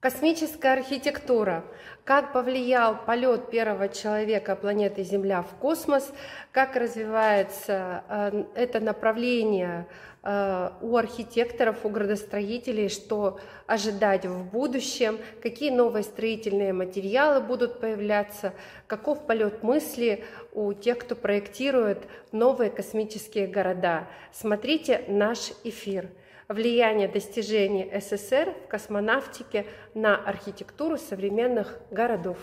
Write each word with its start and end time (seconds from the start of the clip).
Космическая 0.00 0.74
архитектура. 0.74 1.64
Как 2.04 2.32
повлиял 2.32 3.04
полет 3.04 3.50
первого 3.50 3.88
человека 3.88 4.54
планеты 4.54 5.02
Земля 5.02 5.42
в 5.42 5.56
космос, 5.56 6.12
как 6.52 6.76
развивается 6.76 8.04
э, 8.08 8.44
это 8.54 8.78
направление 8.78 9.88
э, 10.22 10.70
у 10.82 10.96
архитекторов, 10.96 11.84
у 11.84 11.88
градостроителей, 11.88 12.90
что 12.90 13.40
ожидать 13.66 14.24
в 14.24 14.44
будущем, 14.44 15.18
какие 15.42 15.70
новые 15.70 16.04
строительные 16.04 16.72
материалы 16.72 17.40
будут 17.40 17.80
появляться, 17.80 18.54
каков 18.86 19.26
полет 19.26 19.64
мысли 19.64 20.24
у 20.52 20.74
тех, 20.74 20.98
кто 20.98 21.16
проектирует 21.16 22.06
новые 22.30 22.70
космические 22.70 23.48
города. 23.48 24.06
Смотрите 24.30 25.02
наш 25.08 25.50
эфир 25.64 26.08
влияние 26.48 27.08
достижений 27.08 27.90
СССР 28.00 28.54
в 28.64 28.68
космонавтике 28.68 29.66
на 29.94 30.16
архитектуру 30.16 30.96
современных 30.96 31.78
городов. 31.90 32.38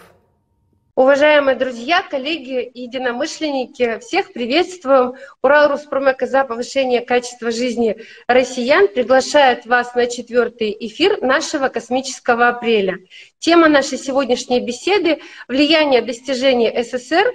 Уважаемые 0.93 1.57
друзья, 1.57 2.03
коллеги 2.03 2.61
и 2.61 2.83
единомышленники, 2.83 3.99
всех 3.99 4.31
приветствуем. 4.31 5.15
Урал 5.41 5.69
Руспромека 5.69 6.27
за 6.27 6.45
повышение 6.45 7.01
качества 7.01 7.51
жизни 7.51 7.97
россиян 8.27 8.87
приглашает 8.87 9.65
вас 9.65 9.93
на 9.95 10.05
четвертый 10.05 10.75
эфир 10.79 11.21
нашего 11.21 11.67
космического 11.67 12.47
апреля. 12.47 12.99
Тема 13.39 13.67
нашей 13.67 13.97
сегодняшней 13.97 14.61
беседы– 14.61 15.19
влияние 15.49 16.01
достижений 16.01 16.71
СССР 16.83 17.33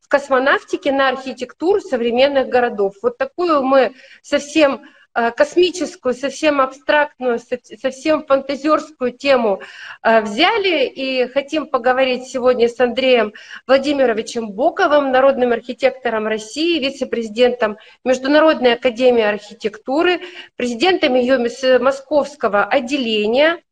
в 0.00 0.08
космонавтике 0.08 0.92
на 0.92 1.10
архитектуру 1.10 1.80
современных 1.80 2.48
городов. 2.48 2.94
Вот 3.02 3.18
такую 3.18 3.62
мы 3.62 3.94
совсем 4.22 4.80
космическую, 5.30 6.14
совсем 6.14 6.60
абстрактную, 6.60 7.40
совсем 7.80 8.26
фантазерскую 8.26 9.12
тему 9.12 9.62
э, 10.02 10.20
взяли 10.20 10.86
и 10.86 11.26
хотим 11.28 11.66
поговорить 11.66 12.28
сегодня 12.28 12.68
с 12.68 12.78
Андреем 12.80 13.32
Владимировичем 13.66 14.50
Боковым, 14.50 15.12
народным 15.12 15.52
архитектором 15.52 16.26
России, 16.26 16.78
вице-президентом 16.78 17.78
Международной 18.04 18.74
академии 18.74 19.22
архитектуры, 19.22 20.20
президентом 20.56 21.14
ее 21.14 21.38
московского 21.78 22.64
отделения, 22.64 23.62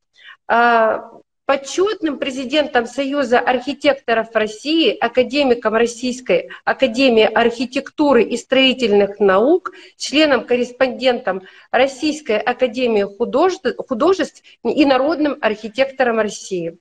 э, 0.48 0.98
почетным 1.46 2.18
президентом 2.18 2.86
Союза 2.86 3.38
архитекторов 3.38 4.34
России, 4.34 4.96
академиком 4.96 5.74
Российской 5.74 6.50
Академии 6.64 7.24
архитектуры 7.24 8.22
и 8.22 8.36
строительных 8.36 9.20
наук, 9.20 9.72
членом-корреспондентом 9.96 11.42
Российской 11.70 12.38
Академии 12.38 13.02
художеств, 13.02 13.66
художеств 13.86 14.42
и 14.64 14.84
народным 14.84 15.36
архитектором 15.40 16.18
России. 16.18 16.78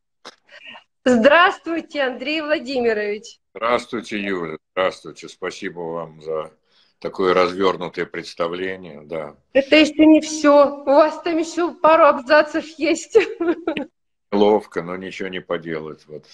Здравствуйте, 1.06 2.04
Андрей 2.04 2.42
Владимирович. 2.42 3.40
Здравствуйте, 3.54 4.18
Юля. 4.18 4.58
Здравствуйте. 4.74 5.28
Спасибо 5.28 5.80
вам 5.80 6.22
за 6.22 6.52
такое 7.00 7.34
развернутое 7.34 8.06
представление, 8.06 9.02
да. 9.04 9.36
Это 9.52 9.76
еще 9.76 10.06
не 10.06 10.22
все. 10.22 10.78
У 10.78 10.86
вас 10.86 11.22
там 11.22 11.38
еще 11.38 11.74
пару 11.74 12.06
абзацев 12.06 12.66
есть. 12.80 13.18
Ловко, 14.34 14.82
но 14.82 14.98
ничего 14.98 15.30
не 15.30 15.40
поделать. 15.40 16.06
Вот. 16.08 16.26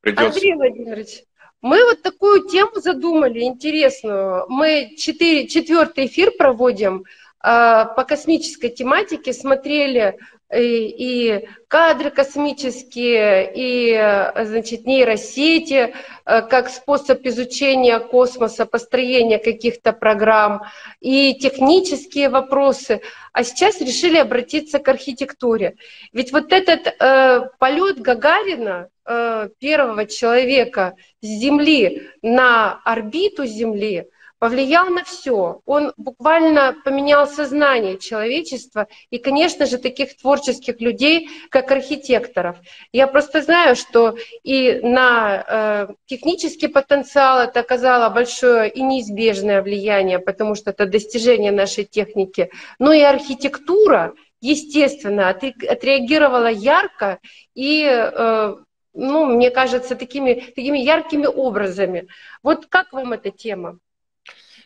Придется... 0.00 0.26
Андрей 0.26 0.54
Владимирович, 0.54 1.24
мы 1.60 1.84
вот 1.84 2.02
такую 2.02 2.48
тему 2.48 2.80
задумали 2.80 3.40
интересную. 3.42 4.46
Мы 4.48 4.94
четыре, 4.96 5.48
четвертый 5.48 6.06
эфир 6.06 6.32
проводим 6.36 7.04
э, 7.04 7.04
по 7.42 8.04
космической 8.04 8.68
тематике, 8.68 9.32
смотрели 9.32 10.18
и, 10.52 11.36
и 11.36 11.48
кадры 11.68 12.10
космические, 12.10 13.50
и 13.54 14.44
значит, 14.44 14.86
нейросети, 14.86 15.94
э, 16.24 16.42
как 16.42 16.68
способ 16.68 17.24
изучения 17.26 17.98
космоса, 17.98 18.66
построения 18.66 19.38
каких-то 19.38 19.92
программ, 19.92 20.62
и 21.00 21.34
технические 21.34 22.28
вопросы. 22.28 23.00
А 23.32 23.42
сейчас 23.42 23.80
решили 23.80 24.18
обратиться 24.18 24.78
к 24.78 24.88
архитектуре. 24.88 25.76
Ведь 26.12 26.32
вот 26.32 26.52
этот 26.52 26.86
э, 26.86 27.48
полет 27.58 28.00
Гагарина, 28.00 28.88
э, 29.06 29.48
первого 29.58 30.06
человека 30.06 30.94
с 31.20 31.26
Земли 31.26 32.08
на 32.22 32.80
орбиту 32.84 33.44
Земли, 33.44 34.08
повлиял 34.38 34.90
на 34.90 35.04
все. 35.04 35.60
Он 35.64 35.92
буквально 35.96 36.76
поменял 36.84 37.26
сознание 37.26 37.98
человечества 37.98 38.88
и, 39.10 39.18
конечно 39.18 39.66
же, 39.66 39.78
таких 39.78 40.16
творческих 40.16 40.80
людей, 40.80 41.28
как 41.50 41.70
архитекторов. 41.70 42.56
Я 42.92 43.06
просто 43.06 43.42
знаю, 43.42 43.76
что 43.76 44.16
и 44.42 44.80
на 44.82 45.88
э, 45.88 45.94
технический 46.06 46.68
потенциал 46.68 47.40
это 47.40 47.60
оказало 47.60 48.10
большое 48.10 48.70
и 48.70 48.82
неизбежное 48.82 49.62
влияние, 49.62 50.18
потому 50.18 50.54
что 50.54 50.70
это 50.70 50.86
достижение 50.86 51.52
нашей 51.52 51.84
техники, 51.84 52.50
но 52.78 52.92
и 52.92 53.00
архитектура, 53.00 54.14
естественно, 54.40 55.28
отреагировала 55.30 56.50
ярко 56.50 57.18
и 57.54 57.84
э, 57.84 58.54
ну, 58.94 59.26
мне 59.26 59.50
кажется, 59.50 59.96
такими, 59.96 60.34
такими 60.54 60.78
яркими 60.78 61.26
образами. 61.26 62.08
Вот 62.42 62.66
как 62.66 62.92
вам 62.92 63.12
эта 63.12 63.30
тема? 63.30 63.78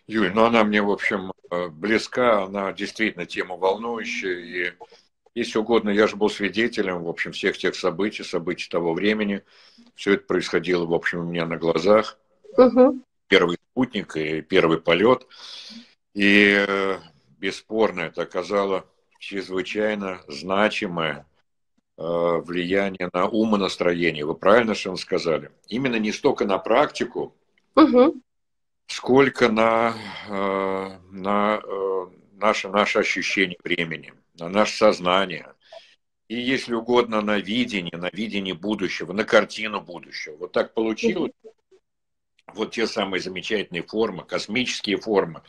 Юль, 0.08 0.32
ну 0.34 0.44
она 0.44 0.64
мне, 0.64 0.80
в 0.80 0.90
общем, 0.90 1.32
э, 1.50 1.68
близка, 1.68 2.44
она 2.44 2.72
действительно 2.72 3.26
тема 3.26 3.56
волнующая, 3.56 4.38
и 4.38 4.72
если 5.34 5.58
угодно, 5.58 5.90
я 5.90 6.06
же 6.06 6.16
был 6.16 6.30
свидетелем, 6.30 7.04
в 7.04 7.08
общем, 7.08 7.32
всех 7.32 7.58
тех 7.58 7.76
событий, 7.76 8.24
событий 8.24 8.68
того 8.70 8.94
времени. 8.94 9.42
Все 9.94 10.14
это 10.14 10.24
происходило, 10.24 10.86
в 10.86 10.94
общем, 10.94 11.20
у 11.20 11.24
меня 11.24 11.46
на 11.46 11.58
глазах. 11.58 12.18
Угу. 12.56 13.02
Первый 13.28 13.58
спутник 13.70 14.16
и 14.16 14.40
первый 14.40 14.80
полет. 14.80 15.26
И 16.14 16.64
э, 16.66 16.98
бесспорно 17.38 18.00
это 18.00 18.22
оказало 18.22 18.86
чрезвычайно 19.20 20.22
значимое 20.26 21.26
э, 21.98 22.02
влияние 22.02 23.10
на 23.12 23.28
умонастроение. 23.28 24.24
Вы 24.24 24.34
правильно 24.34 24.74
что 24.74 24.96
сказали. 24.96 25.50
Именно 25.68 25.96
не 25.96 26.12
столько 26.12 26.46
на 26.46 26.58
практику, 26.58 27.36
угу 27.76 28.22
сколько 28.88 29.48
на, 29.50 29.94
э, 30.28 30.98
на 31.12 31.60
э, 31.62 32.06
наше, 32.32 32.68
наше 32.68 32.98
ощущение 32.98 33.58
времени, 33.62 34.12
на 34.38 34.48
наше 34.48 34.76
сознание. 34.76 35.54
И, 36.26 36.36
если 36.36 36.74
угодно, 36.74 37.20
на 37.20 37.38
видение, 37.38 37.96
на 37.96 38.10
видение 38.12 38.54
будущего, 38.54 39.12
на 39.12 39.24
картину 39.24 39.80
будущего. 39.80 40.36
Вот 40.36 40.52
так 40.52 40.74
получилось. 40.74 41.32
Вот 42.54 42.72
те 42.72 42.86
самые 42.86 43.20
замечательные 43.20 43.82
формы, 43.82 44.24
космические 44.24 44.96
формы, 44.96 45.42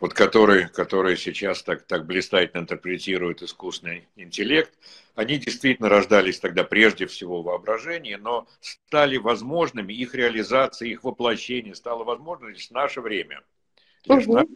вот 0.00 0.14
которые, 0.14 0.68
которые 0.68 1.16
сейчас 1.16 1.62
так, 1.62 1.82
так 1.86 2.06
блистательно 2.06 2.62
интерпретирует 2.62 3.42
искусственный 3.42 4.08
интеллект, 4.16 4.72
они 5.14 5.38
действительно 5.38 5.88
рождались 5.88 6.40
тогда 6.40 6.64
прежде 6.64 7.06
всего 7.06 7.40
в 7.40 7.44
воображении, 7.44 8.16
но 8.16 8.48
стали 8.60 9.16
возможными, 9.16 9.92
их 9.92 10.14
реализация, 10.14 10.88
их 10.88 11.04
воплощение 11.04 11.74
стало 11.74 12.02
возможным 12.02 12.50
лишь 12.50 12.68
в 12.68 12.72
наше 12.72 13.00
время. 13.00 13.42
Лишь 14.06 14.26
угу. 14.26 14.34
на... 14.34 14.46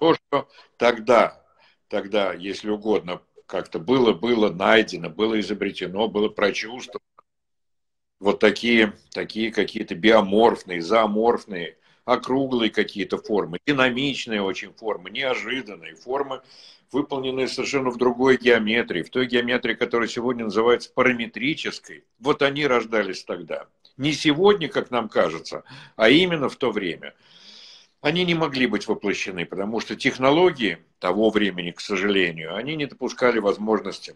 То, 0.00 0.14
что 0.14 0.48
тогда, 0.78 1.42
тогда, 1.88 2.32
если 2.32 2.70
угодно, 2.70 3.20
как-то 3.46 3.78
было, 3.78 4.12
было 4.12 4.50
найдено, 4.50 5.10
было 5.10 5.38
изобретено, 5.40 6.08
было 6.08 6.28
прочувствовано, 6.28 7.04
вот 8.20 8.40
такие, 8.40 8.94
такие 9.12 9.52
какие-то 9.52 9.94
биоморфные, 9.94 10.80
зооморфные 10.80 11.76
округлые 12.06 12.70
какие-то 12.70 13.18
формы, 13.18 13.58
динамичные 13.66 14.40
очень 14.40 14.72
формы, 14.72 15.10
неожиданные 15.10 15.96
формы, 15.96 16.40
выполненные 16.92 17.48
совершенно 17.48 17.90
в 17.90 17.98
другой 17.98 18.38
геометрии, 18.38 19.02
в 19.02 19.10
той 19.10 19.26
геометрии, 19.26 19.74
которая 19.74 20.08
сегодня 20.08 20.44
называется 20.44 20.90
параметрической. 20.94 22.04
Вот 22.20 22.42
они 22.42 22.64
рождались 22.66 23.24
тогда. 23.24 23.66
Не 23.96 24.12
сегодня, 24.12 24.68
как 24.68 24.90
нам 24.92 25.08
кажется, 25.08 25.64
а 25.96 26.08
именно 26.08 26.48
в 26.48 26.56
то 26.56 26.70
время. 26.70 27.14
Они 28.02 28.24
не 28.24 28.34
могли 28.34 28.68
быть 28.68 28.86
воплощены, 28.86 29.44
потому 29.44 29.80
что 29.80 29.96
технологии 29.96 30.78
того 31.00 31.30
времени, 31.30 31.72
к 31.72 31.80
сожалению, 31.80 32.54
они 32.54 32.76
не 32.76 32.86
допускали 32.86 33.40
возможности 33.40 34.14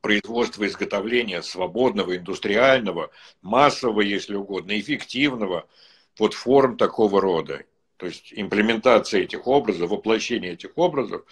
производства 0.00 0.66
изготовления 0.66 1.42
свободного, 1.42 2.16
индустриального, 2.16 3.10
массового, 3.42 4.00
если 4.00 4.34
угодно, 4.34 4.78
эффективного– 4.78 5.66
под 6.20 6.34
форм 6.34 6.76
такого 6.76 7.18
рода. 7.20 7.64
То 7.96 8.04
есть 8.04 8.32
имплементация 8.36 9.22
этих 9.22 9.46
образов, 9.46 9.90
воплощение 9.90 10.52
этих 10.52 10.76
образов, 10.76 11.24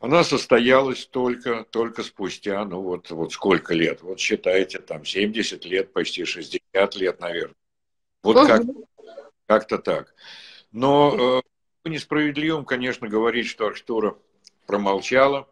она 0.00 0.24
состоялась 0.24 1.06
только, 1.06 1.64
только 1.64 2.02
спустя, 2.02 2.64
ну 2.64 2.80
вот, 2.80 3.10
вот 3.10 3.32
сколько 3.32 3.72
лет? 3.72 4.02
Вот 4.02 4.18
считайте, 4.18 4.80
там 4.80 5.04
70 5.04 5.64
лет, 5.64 5.92
почти 5.92 6.24
60 6.24 6.96
лет, 6.96 7.20
наверное. 7.20 7.54
Вот 8.24 8.46
как, 8.48 8.62
как-то 9.46 9.78
так. 9.78 10.12
Но 10.72 11.42
э, 11.84 11.88
несправедливым, 11.88 12.64
конечно, 12.64 13.08
говорить, 13.08 13.46
что 13.46 13.66
архитектура 13.66 14.16
промолчала, 14.66 15.48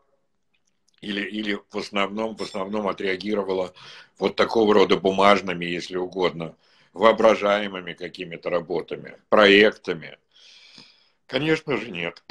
или, 1.00 1.22
или 1.22 1.58
в, 1.70 1.78
основном, 1.78 2.36
в 2.36 2.42
основном 2.42 2.88
отреагировала 2.88 3.74
вот 4.18 4.36
такого 4.36 4.74
рода 4.74 4.96
бумажными, 4.96 5.64
если 5.64 5.96
угодно, 5.96 6.56
воображаемыми 6.92 7.92
какими-то 7.92 8.50
работами, 8.50 9.16
проектами? 9.28 10.18
Конечно 11.26 11.76
же 11.76 11.90
нет. 11.90 12.22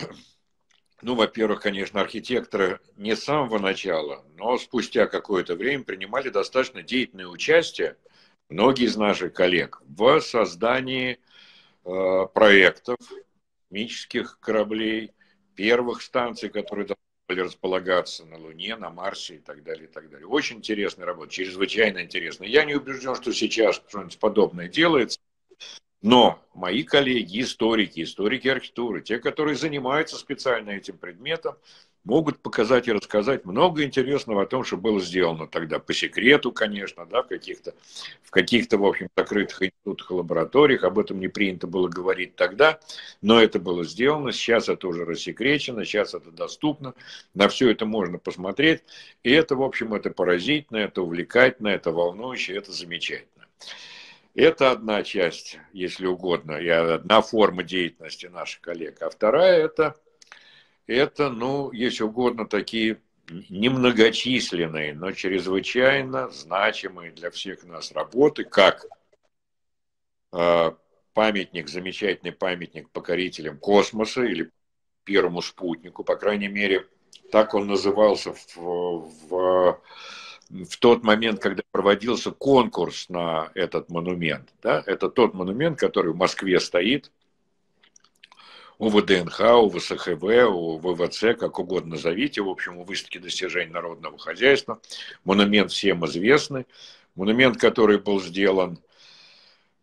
Ну, 1.03 1.13
во-первых, 1.13 1.61
конечно, 1.61 2.01
архитекторы 2.01 2.79
не 2.95 3.15
с 3.15 3.23
самого 3.23 3.59
начала, 3.59 4.25
но 4.35 4.57
спустя 4.57 5.05
какое-то 5.05 5.55
время 5.55 5.83
принимали 5.83 6.29
достаточно 6.29 6.81
деятельное 6.81 7.27
участие, 7.27 7.97
многие 8.49 8.85
из 8.85 8.97
наших 8.97 9.33
коллег, 9.33 9.79
в 9.85 10.19
создании 10.21 11.19
э, 11.85 12.27
проектов 12.33 12.97
космических 13.69 14.39
кораблей, 14.39 15.11
первых 15.55 16.01
станций, 16.01 16.49
которые 16.49 16.87
были 17.27 17.41
располагаться 17.41 18.25
на 18.25 18.37
Луне, 18.37 18.75
на 18.77 18.89
Марсе 18.89 19.35
и 19.35 19.39
так 19.39 19.63
далее, 19.63 19.85
и 19.85 19.91
так 19.91 20.09
далее. 20.09 20.27
Очень 20.27 20.57
интересная 20.57 21.05
работа, 21.05 21.31
чрезвычайно 21.31 22.01
интересная. 22.01 22.47
Я 22.47 22.63
не 22.63 22.75
убежден, 22.75 23.15
что 23.15 23.33
сейчас 23.33 23.81
что-нибудь 23.89 24.17
подобное 24.17 24.69
делается, 24.69 25.19
но 26.01 26.41
мои 26.53 26.83
коллеги, 26.83 27.41
историки, 27.41 28.01
историки 28.01 28.47
архитектуры, 28.47 29.01
те, 29.01 29.19
которые 29.19 29.55
занимаются 29.55 30.15
специально 30.15 30.69
этим 30.69 30.97
предметом, 30.97 31.57
могут 32.07 32.39
показать 32.39 32.87
и 32.87 32.93
рассказать 32.93 33.43
много 33.43 33.83
интересного 33.83 34.43
о 34.43 34.45
том, 34.45 34.63
что 34.63 34.77
было 34.77 34.99
сделано 35.01 35.45
тогда 35.45 35.77
по 35.77 35.93
секрету, 35.93 36.53
конечно, 36.53 37.05
да, 37.05 37.21
в 37.21 37.27
каких-то, 37.27 37.75
в 38.23 38.31
каких-то, 38.31 38.77
в 38.77 38.85
общем, 38.85 39.09
закрытых 39.15 39.61
институтах 39.61 40.11
лабораториях. 40.11 40.85
Об 40.85 40.99
этом 40.99 41.19
не 41.19 41.27
принято 41.27 41.67
было 41.67 41.89
говорить 41.89 42.35
тогда, 42.35 42.79
но 43.21 43.41
это 43.41 43.59
было 43.59 43.83
сделано. 43.83 44.31
Сейчас 44.31 44.69
это 44.69 44.87
уже 44.87 45.03
рассекречено, 45.03 45.83
сейчас 45.83 46.13
это 46.13 46.31
доступно. 46.31 46.93
На 47.33 47.49
все 47.49 47.69
это 47.69 47.85
можно 47.85 48.17
посмотреть. 48.17 48.83
И 49.23 49.31
это, 49.31 49.57
в 49.57 49.61
общем, 49.61 49.93
это 49.93 50.09
поразительно, 50.09 50.77
это 50.77 51.01
увлекательно, 51.01 51.67
это 51.67 51.91
волнующе, 51.91 52.55
это 52.55 52.71
замечательно. 52.71 53.45
Это 54.33 54.71
одна 54.71 55.03
часть, 55.03 55.59
если 55.73 56.05
угодно, 56.05 56.53
и 56.53 56.69
одна 56.69 57.21
форма 57.21 57.63
деятельности 57.63 58.27
наших 58.27 58.61
коллег. 58.61 59.01
А 59.01 59.09
вторая 59.09 59.65
это, 59.65 59.97
это, 60.87 61.29
ну, 61.29 61.71
если 61.71 62.03
угодно, 62.03 62.47
такие 62.47 63.01
немногочисленные, 63.49 64.93
но 64.93 65.11
чрезвычайно 65.11 66.29
значимые 66.29 67.11
для 67.11 67.29
всех 67.29 67.65
нас 67.65 67.91
работы, 67.91 68.45
как 68.45 68.85
э, 70.31 70.71
памятник, 71.13 71.67
замечательный 71.67 72.31
памятник 72.31 72.89
покорителям 72.89 73.57
космоса 73.57 74.23
или 74.23 74.49
первому 75.03 75.41
спутнику, 75.41 76.03
по 76.03 76.15
крайней 76.15 76.47
мере, 76.47 76.87
так 77.31 77.53
он 77.53 77.67
назывался 77.67 78.33
в, 78.33 79.11
в 79.29 79.81
в 80.49 80.77
тот 80.77 81.03
момент, 81.03 81.41
когда 81.41 81.63
проводился 81.71 82.31
конкурс 82.31 83.09
на 83.09 83.51
этот 83.53 83.89
монумент. 83.89 84.53
Да? 84.61 84.81
Это 84.85 85.09
тот 85.09 85.33
монумент, 85.33 85.77
который 85.77 86.13
в 86.13 86.15
Москве 86.15 86.59
стоит, 86.59 87.11
у 88.79 88.89
ВДНХ, 88.89 89.39
у 89.39 89.69
ВСХВ, 89.69 90.23
у 90.23 90.77
ВВЦ, 90.77 91.37
как 91.37 91.59
угодно 91.59 91.91
назовите, 91.91 92.41
в 92.41 92.49
общем, 92.49 92.77
у 92.77 92.83
выставки 92.83 93.17
достижений 93.17 93.71
народного 93.71 94.17
хозяйства. 94.17 94.79
Монумент 95.23 95.71
всем 95.71 96.05
известный. 96.05 96.67
Монумент, 97.15 97.57
который 97.57 97.97
был 97.97 98.21
сделан 98.21 98.79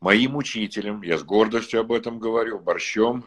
моим 0.00 0.36
учителем, 0.36 1.02
я 1.02 1.18
с 1.18 1.24
гордостью 1.24 1.80
об 1.80 1.90
этом 1.90 2.18
говорю, 2.20 2.60
Борщом 2.60 3.24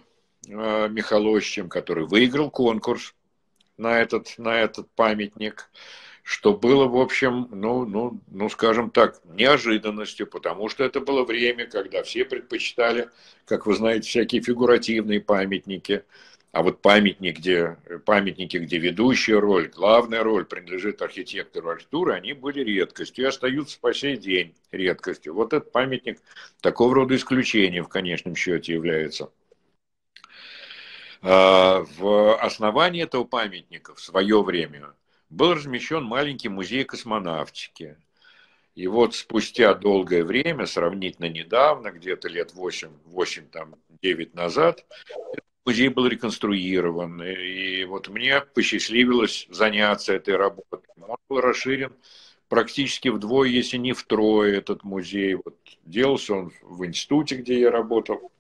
э, 0.48 0.88
Михаловичем, 0.90 1.68
который 1.68 2.06
выиграл 2.06 2.50
конкурс 2.50 3.14
на 3.78 4.00
этот, 4.00 4.36
на 4.38 4.60
этот 4.60 4.90
памятник 4.92 5.70
что 6.28 6.54
было, 6.54 6.90
в 6.90 6.98
общем, 6.98 7.48
ну, 7.52 7.86
ну, 7.86 8.20
ну, 8.28 8.50
скажем 8.50 8.90
так, 8.90 9.22
неожиданностью, 9.24 10.28
потому 10.28 10.68
что 10.68 10.84
это 10.84 11.00
было 11.00 11.24
время, 11.24 11.68
когда 11.68 12.04
все 12.04 12.26
предпочитали, 12.26 13.10
как 13.46 13.66
вы 13.66 13.76
знаете, 13.76 14.10
всякие 14.10 14.42
фигуративные 14.42 15.22
памятники, 15.22 16.04
а 16.52 16.64
вот 16.64 16.82
памятник, 16.82 17.38
где, 17.38 17.78
памятники, 18.04 18.58
где 18.58 18.78
ведущая 18.78 19.40
роль, 19.40 19.70
главная 19.70 20.22
роль 20.22 20.44
принадлежит 20.44 21.02
архитектору 21.02 21.70
архитектуры, 21.70 22.12
они 22.12 22.34
были 22.34 22.62
редкостью 22.62 23.24
и 23.24 23.28
остаются 23.30 23.80
по 23.80 23.94
сей 23.94 24.18
день 24.18 24.54
редкостью. 24.74 25.34
Вот 25.34 25.54
этот 25.54 25.72
памятник 25.72 26.20
такого 26.60 26.94
рода 26.94 27.16
исключением 27.16 27.86
в 27.86 27.90
конечном 27.90 28.36
счете 28.36 28.74
является. 28.74 29.32
А, 31.22 31.86
в 31.98 32.38
основании 32.38 33.04
этого 33.04 33.24
памятника 33.24 33.96
в 33.96 34.02
свое 34.02 34.44
время 34.44 34.94
был 35.30 35.54
размещен 35.54 36.04
маленький 36.04 36.50
музей 36.50 36.84
космонавтики. 36.84 37.98
И 38.76 38.88
вот 38.88 39.16
спустя 39.16 39.74
долгое 39.74 40.24
время, 40.24 40.68
сравнительно 40.68 41.30
недавно, 41.30 41.92
где-то 41.92 42.28
лет 42.30 42.54
8, 42.54 42.90
8 43.06 43.48
там, 43.50 43.76
9 44.04 44.36
назад, 44.36 44.86
музей 45.66 45.90
был 45.90 46.06
реконструирован. 46.08 47.24
И 47.24 47.84
вот 47.86 48.08
мне 48.08 48.42
посчастливилось 48.42 49.48
заняться 49.50 50.14
этой 50.14 50.36
работой. 50.36 50.80
Он 51.02 51.18
был 51.28 51.42
расширен 51.42 51.94
практически 52.50 53.10
вдвое, 53.10 53.50
если 53.50 53.78
не 53.78 53.94
втрое, 53.94 54.58
этот 54.58 54.84
музей. 54.84 55.36
Вот 55.36 55.58
делался 55.84 56.36
он 56.36 56.54
в 56.62 56.86
институте, 56.86 57.38
где 57.38 57.60
я 57.60 57.72
работал. 57.72 58.32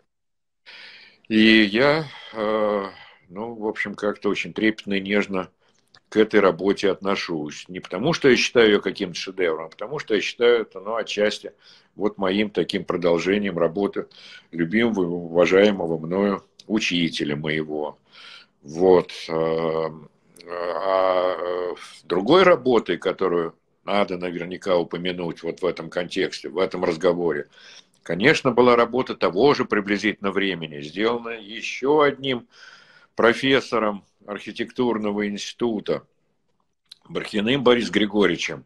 И 1.28 1.63
я, 1.63 2.06
э, 2.33 2.86
ну, 3.28 3.56
в 3.56 3.68
общем, 3.68 3.95
как-то 3.95 4.30
очень 4.30 4.54
трепетно 4.54 4.94
и 4.94 5.01
нежно 5.01 5.50
к 6.09 6.18
этой 6.18 6.39
работе 6.39 6.89
отношусь. 6.89 7.65
Не 7.68 7.80
потому, 7.80 8.13
что 8.13 8.30
я 8.30 8.38
считаю 8.38 8.68
ее 8.68 8.81
каким-то 8.81 9.18
шедевром, 9.18 9.65
а 9.65 9.69
потому, 9.69 10.00
что 10.00 10.15
я 10.15 10.21
считаю 10.21 10.62
это, 10.62 10.80
ну, 10.80 10.95
отчасти, 10.95 11.54
вот 11.95 12.18
моим 12.18 12.50
таким 12.50 12.86
продолжением 12.86 13.57
работы 13.57 14.07
любимого, 14.51 15.01
уважаемого 15.01 15.98
мною 15.98 16.44
учителя 16.68 17.36
моего. 17.36 17.98
Вот. 18.62 19.12
А, 19.30 19.92
а 20.50 21.75
другой 22.06 22.44
работой, 22.44 22.98
которую 22.98 23.54
надо 23.83 24.18
наверняка 24.18 24.77
упомянуть 24.77 25.44
вот 25.44 25.62
в 25.62 25.65
этом 25.65 25.89
контексте, 25.89 26.50
в 26.50 26.57
этом 26.57 26.86
разговоре, 26.86 27.48
конечно, 28.04 28.51
была 28.51 28.77
работа 28.77 29.15
того 29.15 29.54
же 29.54 29.65
приблизительно 29.65 30.31
времени, 30.31 30.81
сделана 30.81 31.30
еще 31.30 32.04
одним 32.04 32.48
профессором 33.15 34.06
архитектурного 34.28 35.28
института 35.28 36.06
Бархиным 37.10 37.64
Борис 37.64 37.90
Григорьевичем. 37.90 38.66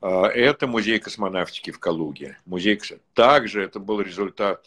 А, 0.00 0.26
это 0.28 0.66
музей 0.66 0.98
космонавтики 1.00 1.70
в 1.70 1.78
Калуге. 1.78 2.38
Музей... 2.46 2.80
Также 3.12 3.62
это 3.62 3.80
был 3.80 4.00
результат, 4.00 4.64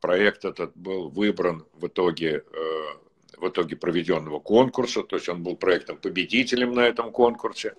проект 0.00 0.44
этот 0.44 0.76
был 0.76 1.08
выбран 1.08 1.64
в 1.74 1.86
итоге, 1.86 2.42
э, 2.52 3.38
в 3.38 3.48
итоге 3.48 3.76
проведенного 3.76 4.40
конкурса, 4.40 5.02
то 5.02 5.16
есть 5.16 5.28
он 5.28 5.42
был 5.42 5.56
проектом 5.56 5.96
победителем 5.96 6.74
на 6.74 6.80
этом 6.80 7.12
конкурсе. 7.12 7.74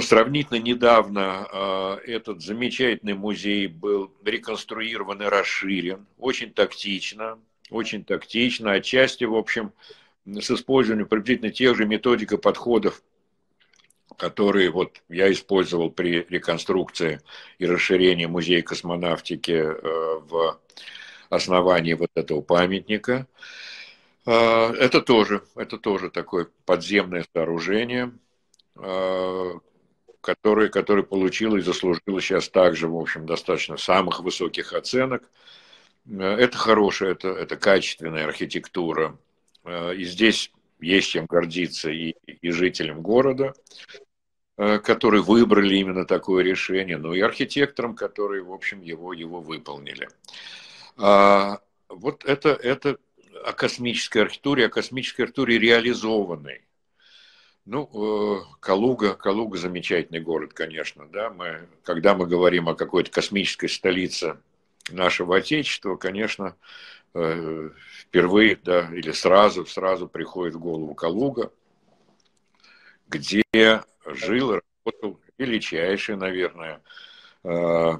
Сравнительно 0.00 0.58
недавно 0.58 1.48
э, 1.50 2.12
этот 2.12 2.42
замечательный 2.42 3.14
музей 3.14 3.66
был 3.66 4.12
реконструирован 4.22 5.22
и 5.22 5.26
расширен, 5.26 6.06
очень 6.18 6.52
тактично, 6.52 7.38
очень 7.70 8.04
тактично, 8.04 8.72
отчасти, 8.72 9.24
в 9.24 9.34
общем, 9.34 9.72
с 10.36 10.50
использованием 10.50 11.08
приблизительно 11.08 11.50
тех 11.50 11.76
же 11.76 11.86
методик 11.86 12.32
и 12.32 12.36
подходов, 12.36 13.02
которые 14.16 14.70
вот 14.70 15.00
я 15.08 15.30
использовал 15.32 15.90
при 15.90 16.26
реконструкции 16.28 17.20
и 17.58 17.66
расширении 17.66 18.26
музея 18.26 18.62
космонавтики 18.62 19.52
э, 19.52 20.20
в 20.28 20.60
основании 21.30 21.94
вот 21.94 22.10
этого 22.14 22.40
памятника. 22.40 23.26
Э, 24.26 24.72
это 24.72 25.00
тоже, 25.00 25.44
это 25.54 25.78
тоже 25.78 26.10
такое 26.10 26.48
подземное 26.66 27.24
сооружение, 27.32 28.12
э, 28.76 29.52
которое, 30.20 30.68
которое 30.68 31.04
получило 31.04 31.56
и 31.56 31.60
заслужило 31.62 32.20
сейчас 32.20 32.48
также, 32.48 32.88
в 32.88 32.96
общем, 32.96 33.24
достаточно 33.24 33.76
самых 33.76 34.20
высоких 34.20 34.72
оценок. 34.72 35.22
Это 36.10 36.56
хорошая, 36.56 37.12
это, 37.12 37.28
это 37.28 37.56
качественная 37.56 38.24
архитектура 38.24 39.18
и 39.68 40.04
здесь 40.04 40.50
есть 40.80 41.10
чем 41.10 41.26
гордиться 41.26 41.90
и, 41.90 42.14
и 42.26 42.50
жителям 42.50 43.02
города, 43.02 43.54
э, 44.56 44.78
которые 44.78 45.22
выбрали 45.22 45.76
именно 45.76 46.04
такое 46.04 46.44
решение, 46.44 46.98
ну 46.98 47.14
и 47.14 47.20
архитекторам, 47.20 47.94
которые, 47.94 48.42
в 48.42 48.52
общем, 48.52 48.80
его, 48.80 49.12
его 49.12 49.40
выполнили. 49.40 50.08
А, 50.96 51.60
вот 51.88 52.24
это, 52.24 52.50
это 52.50 52.98
о 53.44 53.52
космической 53.52 54.18
архитектуре, 54.18 54.66
о 54.66 54.70
космической 54.70 55.22
архитектуре 55.22 55.58
реализованной. 55.58 56.62
Ну, 57.64 57.90
э, 57.92 58.44
Калуга, 58.60 59.14
Калуга 59.14 59.58
замечательный 59.58 60.20
город, 60.20 60.54
конечно, 60.54 61.06
да. 61.06 61.30
Мы, 61.30 61.68
когда 61.82 62.14
мы 62.14 62.26
говорим 62.26 62.68
о 62.68 62.74
какой-то 62.74 63.10
космической 63.10 63.68
столице 63.68 64.38
нашего 64.90 65.36
Отечества, 65.36 65.96
конечно, 65.96 66.56
впервые, 68.00 68.58
да, 68.62 68.88
или 68.92 69.12
сразу, 69.12 69.66
сразу 69.66 70.08
приходит 70.08 70.54
в 70.54 70.60
голову 70.60 70.94
Калуга. 70.94 71.52
где 73.06 73.42
жил, 74.04 74.60
работал 74.84 75.20
величайший, 75.38 76.16
наверное, 76.16 76.82
э, 77.44 77.92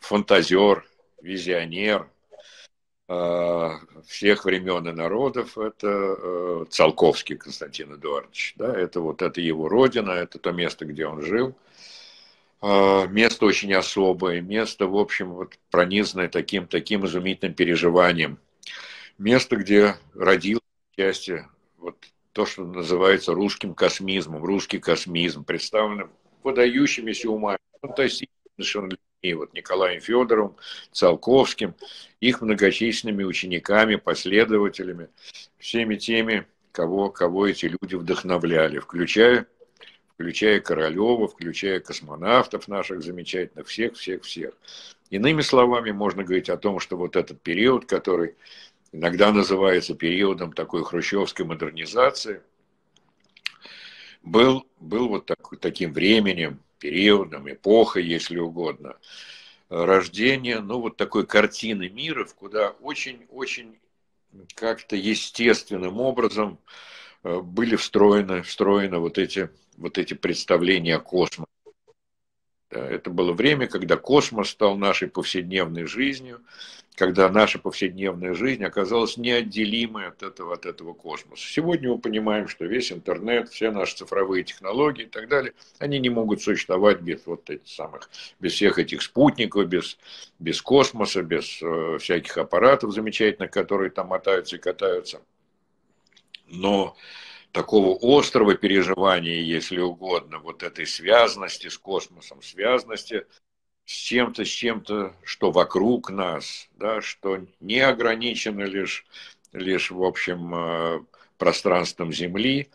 фантазер, 0.00 0.84
визионер 1.22 2.08
э, 3.08 3.68
всех 4.06 4.44
времен 4.44 4.88
и 4.88 4.92
народов, 4.92 5.58
это 5.58 5.88
э, 5.88 6.64
Циолковский 6.70 7.36
Константин 7.36 7.94
Эдуардович. 7.94 8.54
Да, 8.56 8.74
это 8.74 9.00
вот 9.00 9.22
это 9.22 9.40
его 9.40 9.68
родина, 9.68 10.12
это 10.12 10.38
то 10.38 10.52
место, 10.52 10.84
где 10.84 11.06
он 11.06 11.22
жил. 11.22 11.54
Место 12.62 13.46
очень 13.46 13.72
особое, 13.72 14.42
место, 14.42 14.86
в 14.86 14.96
общем, 14.96 15.32
вот 15.32 15.54
пронизанное 15.70 16.28
таким, 16.28 16.66
таким 16.66 17.06
изумительным 17.06 17.54
переживанием. 17.54 18.38
Место, 19.16 19.56
где 19.56 19.96
родился 20.14 20.62
части 20.94 21.46
вот 21.78 21.96
то, 22.32 22.44
что 22.44 22.64
называется 22.64 23.32
русским 23.32 23.74
космизмом, 23.74 24.44
русский 24.44 24.78
космизм, 24.78 25.44
представленным 25.44 26.10
выдающимися 26.42 27.30
умами, 27.30 27.58
фантастическими 27.80 28.28
людьми, 28.58 29.34
вот 29.34 29.54
Николаем 29.54 30.00
Федоровым, 30.02 30.56
Циолковским, 30.92 31.74
их 32.20 32.42
многочисленными 32.42 33.24
учениками, 33.24 33.96
последователями, 33.96 35.08
всеми 35.58 35.96
теми, 35.96 36.46
кого, 36.72 37.10
кого 37.10 37.46
эти 37.46 37.66
люди 37.66 37.94
вдохновляли, 37.94 38.78
включая, 38.78 39.46
включая 40.20 40.60
Королева, 40.60 41.28
включая 41.28 41.80
космонавтов 41.80 42.68
наших 42.68 43.02
замечательных, 43.02 43.66
всех, 43.66 43.94
всех, 43.94 44.22
всех. 44.22 44.52
Иными 45.08 45.40
словами, 45.40 45.92
можно 45.92 46.22
говорить 46.24 46.50
о 46.50 46.58
том, 46.58 46.78
что 46.78 46.98
вот 46.98 47.16
этот 47.16 47.40
период, 47.40 47.86
который 47.86 48.34
иногда 48.92 49.32
называется 49.32 49.94
периодом 49.94 50.52
такой 50.52 50.84
хрущевской 50.84 51.46
модернизации, 51.46 52.42
был, 54.22 54.66
был 54.78 55.08
вот 55.08 55.24
так, 55.24 55.38
таким 55.58 55.94
временем, 55.94 56.60
периодом, 56.78 57.50
эпохой, 57.50 58.04
если 58.04 58.38
угодно, 58.38 58.96
рождения, 59.70 60.60
ну, 60.60 60.80
вот 60.80 60.98
такой 60.98 61.26
картины 61.26 61.88
мира, 61.88 62.26
куда 62.38 62.72
очень-очень 62.82 63.78
как-то 64.54 64.96
естественным 64.96 65.98
образом 65.98 66.58
были 67.22 67.76
встроены, 67.76 68.42
встроены 68.42 68.98
вот, 68.98 69.18
эти, 69.18 69.50
вот 69.76 69.98
эти 69.98 70.14
представления 70.14 70.96
о 70.96 71.00
космосе. 71.00 71.50
Это 72.70 73.10
было 73.10 73.32
время, 73.32 73.66
когда 73.66 73.96
космос 73.96 74.50
стал 74.50 74.76
нашей 74.76 75.08
повседневной 75.08 75.86
жизнью, 75.86 76.40
когда 76.94 77.28
наша 77.28 77.58
повседневная 77.58 78.34
жизнь 78.34 78.62
оказалась 78.62 79.16
неотделимой 79.16 80.06
от 80.08 80.22
этого, 80.22 80.54
от 80.54 80.66
этого 80.66 80.92
космоса. 80.92 81.42
Сегодня 81.42 81.88
мы 81.88 81.98
понимаем, 81.98 82.46
что 82.46 82.66
весь 82.66 82.92
интернет, 82.92 83.48
все 83.48 83.70
наши 83.70 83.96
цифровые 83.96 84.44
технологии 84.44 85.04
и 85.04 85.08
так 85.08 85.28
далее, 85.28 85.54
они 85.78 85.98
не 85.98 86.10
могут 86.10 86.42
существовать 86.42 87.00
без 87.00 87.26
вот 87.26 87.48
этих 87.48 87.66
самых, 87.66 88.10
без 88.38 88.52
всех 88.52 88.78
этих 88.78 89.02
спутников, 89.02 89.66
без, 89.66 89.98
без 90.38 90.60
космоса, 90.60 91.22
без 91.22 91.60
э, 91.62 91.98
всяких 91.98 92.36
аппаратов 92.38 92.92
замечательных, 92.92 93.50
которые 93.50 93.90
там 93.90 94.08
мотаются 94.08 94.56
и 94.56 94.60
катаются. 94.60 95.22
Но 96.50 96.96
такого 97.52 97.98
острого 98.00 98.54
переживания, 98.54 99.40
если 99.40 99.80
угодно, 99.80 100.38
вот 100.38 100.62
этой 100.62 100.86
связности 100.86 101.68
с 101.68 101.78
космосом, 101.78 102.42
связности 102.42 103.26
с 103.84 103.92
чем-то, 103.92 104.44
с 104.44 104.48
чем-то, 104.48 105.14
что 105.24 105.50
вокруг 105.50 106.10
нас, 106.10 106.68
да, 106.76 107.00
что 107.00 107.46
не 107.60 107.80
ограничено 107.80 108.62
лишь, 108.62 109.06
лишь 109.52 109.90
в 109.90 110.02
общем, 110.02 110.54
э, 110.54 111.00
пространством 111.38 112.12
Земли, 112.12 112.70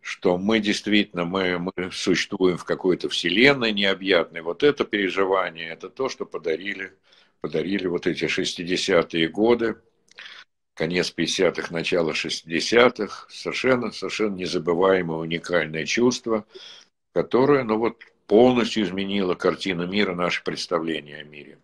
что 0.00 0.38
мы 0.38 0.60
действительно, 0.60 1.24
мы, 1.24 1.58
мы 1.58 1.90
существуем 1.90 2.58
в 2.58 2.64
какой-то 2.64 3.08
вселенной 3.08 3.72
необъятной. 3.72 4.42
Вот 4.42 4.62
это 4.62 4.84
переживание, 4.84 5.70
это 5.70 5.88
то, 5.88 6.08
что 6.08 6.26
подарили, 6.26 6.92
подарили 7.40 7.86
вот 7.88 8.06
эти 8.06 8.24
60-е 8.24 9.28
годы, 9.28 9.76
конец 10.76 11.12
50-х, 11.16 11.72
начало 11.72 12.12
60-х, 12.12 13.26
совершенно, 13.30 13.90
совершенно 13.90 14.36
незабываемое, 14.36 15.18
уникальное 15.18 15.86
чувство, 15.86 16.44
которое, 17.12 17.64
ну 17.64 17.78
вот, 17.78 18.04
полностью 18.26 18.84
изменило 18.84 19.34
картину 19.34 19.86
мира, 19.86 20.14
наше 20.14 20.44
представление 20.44 21.20
о 21.20 21.24
мире. 21.24 21.58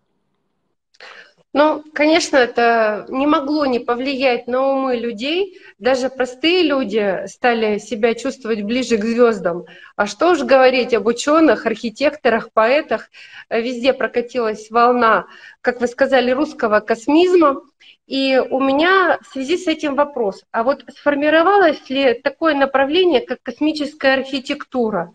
Ну, 1.54 1.84
конечно, 1.92 2.38
это 2.38 3.04
не 3.10 3.26
могло 3.26 3.66
не 3.66 3.78
повлиять 3.78 4.46
на 4.46 4.72
умы 4.72 4.96
людей. 4.96 5.58
Даже 5.78 6.08
простые 6.08 6.62
люди 6.62 7.26
стали 7.26 7.76
себя 7.76 8.14
чувствовать 8.14 8.62
ближе 8.62 8.96
к 8.96 9.04
звездам. 9.04 9.66
А 9.94 10.06
что 10.06 10.30
уж 10.30 10.40
говорить 10.44 10.94
об 10.94 11.06
ученых, 11.06 11.66
архитекторах, 11.66 12.52
поэтах. 12.52 13.10
Везде 13.50 13.92
прокатилась 13.92 14.70
волна, 14.70 15.26
как 15.60 15.82
вы 15.82 15.88
сказали, 15.88 16.30
русского 16.30 16.80
космизма. 16.80 17.60
И 18.06 18.38
у 18.38 18.58
меня 18.58 19.18
в 19.20 19.32
связи 19.32 19.58
с 19.58 19.66
этим 19.66 19.94
вопрос. 19.94 20.44
А 20.52 20.62
вот 20.62 20.84
сформировалось 20.88 21.90
ли 21.90 22.14
такое 22.14 22.54
направление, 22.54 23.20
как 23.20 23.42
космическая 23.42 24.14
архитектура, 24.14 25.12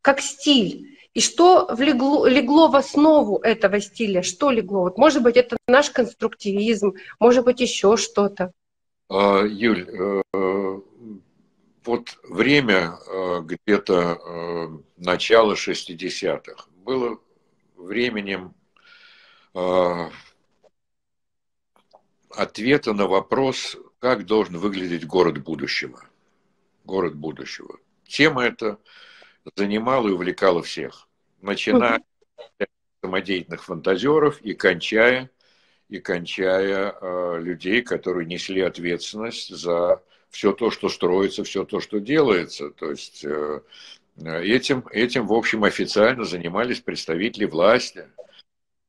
как 0.00 0.20
стиль? 0.20 0.93
И 1.14 1.20
что 1.20 1.68
влегло, 1.70 2.26
легло 2.26 2.68
в 2.68 2.74
основу 2.74 3.38
этого 3.38 3.80
стиля? 3.80 4.22
Что 4.22 4.50
легло? 4.50 4.80
Вот, 4.82 4.98
может 4.98 5.22
быть, 5.22 5.36
это 5.36 5.56
наш 5.68 5.90
конструктивизм, 5.90 6.94
может 7.20 7.44
быть, 7.44 7.60
еще 7.60 7.96
что-то. 7.96 8.50
А, 9.08 9.44
Юль, 9.44 9.88
э, 9.88 10.22
вот 11.84 12.18
время 12.24 12.98
э, 13.06 13.42
где-то 13.42 13.94
э, 13.94 14.68
начала 14.96 15.54
60-х 15.54 16.66
было 16.84 17.18
временем 17.76 18.54
ответа 22.30 22.92
на 22.92 23.06
вопрос, 23.06 23.76
как 24.00 24.26
должен 24.26 24.58
выглядеть 24.58 25.06
город 25.06 25.38
будущего. 25.38 26.04
Город 26.84 27.14
будущего. 27.14 27.78
Тема 28.04 28.42
эта 28.42 28.78
занимала 29.56 30.08
и 30.08 30.12
увлекала 30.12 30.62
всех, 30.62 31.08
начиная 31.40 32.02
от 32.58 32.68
самодеятельных 33.02 33.64
фантазеров 33.64 34.40
и 34.40 34.54
кончая, 34.54 35.30
и 35.88 36.00
кончая 36.00 36.94
э, 36.98 37.40
людей, 37.40 37.82
которые 37.82 38.26
несли 38.26 38.60
ответственность 38.62 39.54
за 39.54 40.02
все 40.30 40.52
то, 40.52 40.70
что 40.70 40.88
строится, 40.88 41.44
все 41.44 41.64
то, 41.64 41.80
что 41.80 42.00
делается. 42.00 42.70
То 42.70 42.90
есть 42.90 43.24
э, 43.24 43.60
этим, 44.16 44.86
этим, 44.90 45.26
в 45.26 45.32
общем, 45.32 45.64
официально 45.64 46.24
занимались 46.24 46.80
представители 46.80 47.44
власти. 47.44 48.08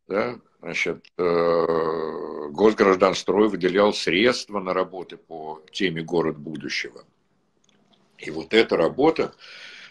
Да? 0.07 0.39
Значит, 0.61 1.05
э, 1.17 2.49
Госгражданстрой 2.49 3.49
выделял 3.49 3.93
средства 3.93 4.59
на 4.59 4.73
работы 4.73 5.17
по 5.17 5.61
теме 5.71 6.01
«Город 6.01 6.37
будущего». 6.37 7.03
И 8.17 8.31
вот 8.31 8.53
эта 8.53 8.77
работа, 8.77 9.35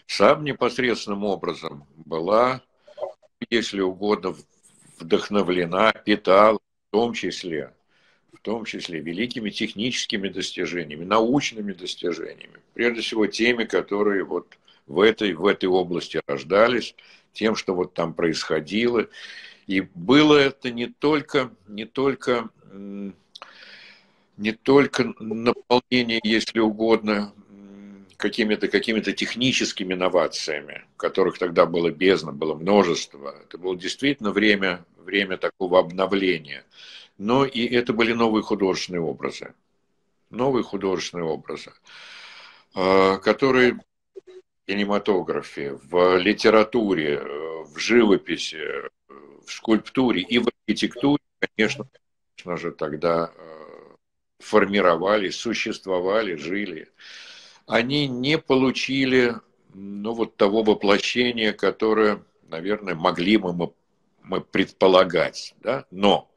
сам 0.07 0.43
непосредственным 0.43 1.23
образом 1.23 1.85
была, 1.95 2.61
если 3.49 3.81
угодно, 3.81 4.35
вдохновлена, 4.99 5.91
питала, 5.91 6.59
в 6.89 6.91
том 6.91 7.13
числе, 7.13 7.73
в 8.33 8.39
том 8.41 8.65
числе 8.65 8.99
великими 8.99 9.49
техническими 9.49 10.29
достижениями, 10.29 11.03
научными 11.03 11.73
достижениями, 11.73 12.59
прежде 12.73 13.01
всего 13.01 13.27
теми, 13.27 13.65
которые 13.65 14.23
вот 14.23 14.57
в 14.87 14.99
этой, 14.99 15.33
в 15.33 15.45
этой 15.45 15.67
области 15.67 16.21
рождались, 16.27 16.95
тем, 17.33 17.55
что 17.55 17.75
вот 17.75 17.93
там 17.93 18.13
происходило. 18.13 19.07
И 19.67 19.81
было 19.81 20.37
это 20.37 20.71
не 20.71 20.87
только, 20.87 21.51
не 21.67 21.85
только, 21.85 22.49
не 24.37 24.51
только 24.51 25.13
наполнение, 25.19 26.21
если 26.23 26.59
угодно, 26.59 27.33
какими-то 28.17 28.67
какими 28.67 29.01
техническими 29.01 29.93
инновациями, 29.93 30.85
которых 30.97 31.37
тогда 31.37 31.65
было 31.65 31.89
бездна, 31.91 32.31
было 32.31 32.55
множество. 32.55 33.35
Это 33.43 33.57
было 33.57 33.75
действительно 33.77 34.31
время, 34.31 34.85
время 34.97 35.37
такого 35.37 35.79
обновления. 35.79 36.65
Но 37.17 37.45
и 37.45 37.65
это 37.65 37.93
были 37.93 38.13
новые 38.13 38.43
художественные 38.43 39.01
образы. 39.01 39.53
Новые 40.29 40.63
художественные 40.63 41.25
образы, 41.25 41.71
а, 42.73 43.17
которые 43.17 43.73
в 43.73 44.67
кинематографе, 44.67 45.79
в 45.83 46.17
литературе, 46.17 47.21
в 47.65 47.77
живописи, 47.77 48.89
в 49.07 49.51
скульптуре 49.51 50.21
и 50.21 50.39
в 50.39 50.47
архитектуре, 50.47 51.21
конечно, 51.55 51.87
конечно 52.35 52.57
же, 52.57 52.71
тогда 52.71 53.31
э, 53.35 53.65
формировались, 54.39 55.35
существовали, 55.35 56.35
жили 56.35 56.89
они 57.67 58.07
не 58.07 58.37
получили 58.37 59.35
ну, 59.73 60.13
вот 60.13 60.37
того 60.37 60.63
воплощения, 60.63 61.53
которое, 61.53 62.23
наверное, 62.47 62.95
могли 62.95 63.37
бы 63.37 63.53
мы, 63.53 63.73
мы 64.21 64.41
предполагать. 64.41 65.55
Да? 65.61 65.85
Но 65.91 66.31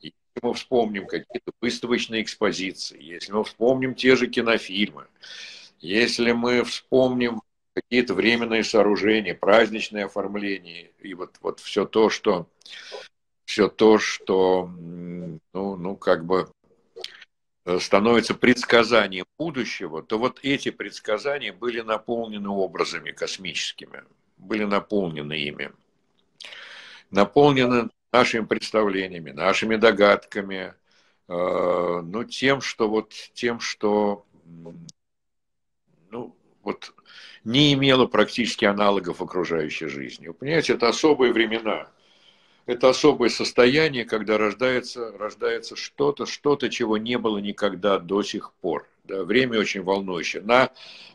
если 0.00 0.16
мы 0.42 0.54
вспомним 0.54 1.06
какие-то 1.06 1.52
выставочные 1.60 2.22
экспозиции, 2.22 3.02
если 3.02 3.32
мы 3.32 3.44
вспомним 3.44 3.94
те 3.94 4.16
же 4.16 4.26
кинофильмы, 4.28 5.06
если 5.80 6.32
мы 6.32 6.64
вспомним 6.64 7.42
какие-то 7.74 8.14
временные 8.14 8.62
сооружения, 8.62 9.34
праздничное 9.34 10.06
оформление, 10.06 10.92
и 11.00 11.14
вот, 11.14 11.36
вот 11.42 11.60
все 11.60 11.84
то, 11.84 12.08
что 12.08 12.46
все 13.44 13.68
то, 13.68 13.98
что, 13.98 14.70
ну, 14.78 15.40
ну, 15.76 15.96
как 15.96 16.24
бы 16.24 16.48
становится 17.78 18.34
предсказанием 18.34 19.26
будущего, 19.38 20.02
то 20.02 20.18
вот 20.18 20.40
эти 20.42 20.70
предсказания 20.70 21.52
были 21.52 21.80
наполнены 21.80 22.48
образами 22.50 23.10
космическими, 23.10 24.04
были 24.36 24.64
наполнены 24.64 25.34
ими, 25.34 25.72
наполнены 27.10 27.88
нашими 28.12 28.44
представлениями, 28.44 29.30
нашими 29.30 29.76
догадками, 29.76 30.74
э, 31.28 32.02
ну, 32.04 32.24
тем, 32.24 32.60
что 32.60 32.88
вот, 32.88 33.12
тем, 33.32 33.60
что, 33.60 34.26
ну, 36.10 36.36
вот 36.62 36.92
не 37.44 37.74
имело 37.74 38.06
практически 38.06 38.64
аналогов 38.64 39.20
окружающей 39.20 39.86
жизни. 39.86 40.28
Вы 40.28 40.34
понимаете, 40.34 40.74
это 40.74 40.88
особые 40.88 41.32
времена. 41.32 41.88
Это 42.66 42.88
особое 42.88 43.28
состояние, 43.28 44.04
когда 44.04 44.38
рождается, 44.38 45.12
рождается 45.18 45.76
что-то, 45.76 46.24
что-то, 46.24 46.70
чего 46.70 46.96
не 46.96 47.18
было 47.18 47.38
никогда 47.38 47.98
до 47.98 48.22
сих 48.22 48.52
пор. 48.60 48.88
Да, 49.04 49.22
время 49.24 49.60
очень 49.60 49.82
волнующее. 49.82 50.42
На, 50.42 50.70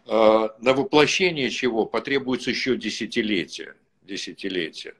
э, 0.05 0.49
на 0.59 0.73
воплощение 0.73 1.49
чего 1.49 1.85
потребуется 1.85 2.51
еще 2.51 2.77
десятилетия. 2.77 3.75
десятилетия. 4.03 4.93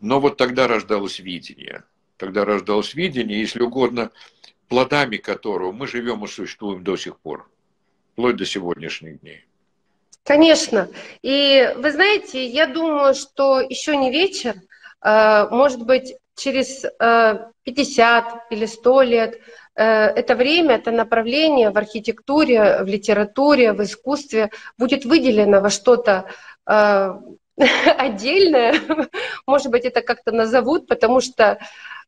Но 0.00 0.20
вот 0.20 0.36
тогда 0.36 0.68
рождалось 0.68 1.18
видение. 1.18 1.82
Тогда 2.16 2.44
рождалось 2.44 2.94
видение, 2.94 3.40
если 3.40 3.62
угодно, 3.62 4.10
плодами 4.68 5.16
которого 5.16 5.72
мы 5.72 5.86
живем 5.88 6.24
и 6.24 6.28
существуем 6.28 6.84
до 6.84 6.96
сих 6.96 7.18
пор, 7.18 7.48
вплоть 8.12 8.36
до 8.36 8.44
сегодняшних 8.44 9.20
дней. 9.20 9.44
Конечно. 10.24 10.90
И 11.22 11.72
вы 11.76 11.90
знаете, 11.90 12.46
я 12.46 12.66
думаю, 12.66 13.14
что 13.14 13.60
еще 13.60 13.96
не 13.96 14.10
вечер, 14.10 14.56
может 15.02 15.84
быть, 15.84 16.16
через 16.36 16.82
50 16.82 16.98
э, 17.00 18.38
или 18.50 18.66
100 18.66 19.02
лет. 19.02 19.40
Э, 19.74 20.06
это 20.06 20.34
время, 20.34 20.76
это 20.76 20.90
направление 20.90 21.70
в 21.70 21.78
архитектуре, 21.78 22.82
в 22.82 22.86
литературе, 22.86 23.72
в 23.72 23.82
искусстве 23.82 24.50
будет 24.78 25.04
выделено 25.04 25.60
во 25.60 25.70
что-то 25.70 26.26
отдельное, 27.56 28.74
может 29.46 29.70
быть, 29.70 29.84
это 29.84 30.02
как-то 30.02 30.32
назовут, 30.32 30.86
потому 30.86 31.20
что 31.20 31.58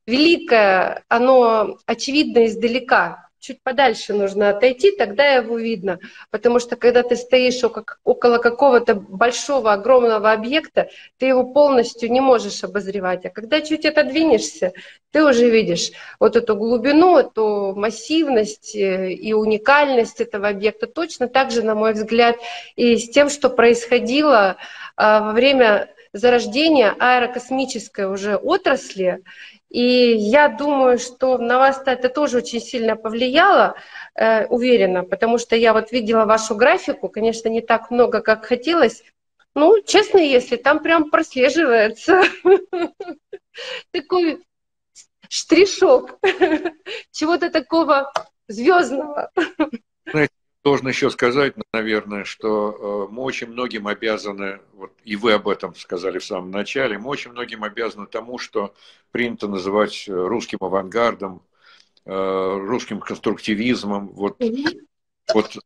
великое, 0.06 1.02
оно 1.08 1.78
очевидно 1.86 2.46
издалека, 2.46 3.29
чуть 3.40 3.62
подальше 3.62 4.12
нужно 4.12 4.50
отойти, 4.50 4.92
тогда 4.92 5.24
его 5.26 5.58
видно. 5.58 5.98
Потому 6.30 6.60
что 6.60 6.76
когда 6.76 7.02
ты 7.02 7.16
стоишь 7.16 7.62
около 8.04 8.38
какого-то 8.38 8.94
большого, 8.94 9.72
огромного 9.72 10.32
объекта, 10.32 10.90
ты 11.18 11.26
его 11.26 11.44
полностью 11.44 12.10
не 12.12 12.20
можешь 12.20 12.62
обозревать. 12.62 13.24
А 13.24 13.30
когда 13.30 13.60
чуть 13.60 13.86
отодвинешься, 13.86 14.72
ты 15.10 15.24
уже 15.24 15.50
видишь 15.50 15.90
вот 16.20 16.36
эту 16.36 16.54
глубину, 16.54 17.18
эту 17.18 17.74
массивность 17.74 18.76
э, 18.76 19.12
и 19.12 19.32
уникальность 19.32 20.20
этого 20.20 20.48
объекта. 20.48 20.86
Точно 20.86 21.26
так 21.26 21.50
же, 21.50 21.62
на 21.62 21.74
мой 21.74 21.94
взгляд, 21.94 22.36
и 22.76 22.96
с 22.96 23.10
тем, 23.10 23.28
что 23.28 23.50
происходило 23.50 24.56
а, 24.96 25.20
во 25.20 25.32
время 25.32 25.88
зарождения 26.12 26.94
аэрокосмической 26.98 28.06
уже 28.06 28.36
отрасли. 28.36 29.22
И 29.70 30.16
я 30.16 30.48
думаю, 30.48 30.98
что 30.98 31.38
на 31.38 31.58
вас 31.58 31.80
это 31.86 32.08
тоже 32.08 32.38
очень 32.38 32.60
сильно 32.60 32.96
повлияло, 32.96 33.76
э, 34.16 34.46
уверена, 34.46 35.04
потому 35.04 35.38
что 35.38 35.54
я 35.54 35.72
вот 35.72 35.92
видела 35.92 36.24
вашу 36.24 36.56
графику, 36.56 37.08
конечно, 37.08 37.48
не 37.48 37.60
так 37.60 37.90
много, 37.90 38.20
как 38.20 38.44
хотелось. 38.44 39.04
Ну, 39.54 39.80
честно, 39.82 40.18
если 40.18 40.56
там 40.56 40.80
прям 40.80 41.10
прослеживается 41.10 42.22
такой 43.92 44.42
штришок 45.28 46.18
чего-то 47.12 47.50
такого 47.50 48.12
звездного. 48.48 49.30
Должен 50.62 50.88
еще 50.88 51.08
сказать, 51.08 51.54
наверное, 51.72 52.24
что 52.24 53.06
э, 53.08 53.12
мы 53.12 53.22
очень 53.22 53.46
многим 53.46 53.88
обязаны, 53.88 54.60
вот 54.74 54.92
и 55.04 55.16
вы 55.16 55.32
об 55.32 55.48
этом 55.48 55.74
сказали 55.74 56.18
в 56.18 56.24
самом 56.24 56.50
начале, 56.50 56.98
мы 56.98 57.08
очень 57.08 57.30
многим 57.30 57.64
обязаны 57.64 58.06
тому, 58.06 58.36
что 58.36 58.74
принято 59.10 59.48
называть 59.48 60.06
э, 60.06 60.12
русским 60.12 60.58
авангардом, 60.60 61.42
э, 62.04 62.56
русским 62.58 63.00
конструктивизмом. 63.00 64.08
Вот, 64.08 64.36
вот 65.32 65.58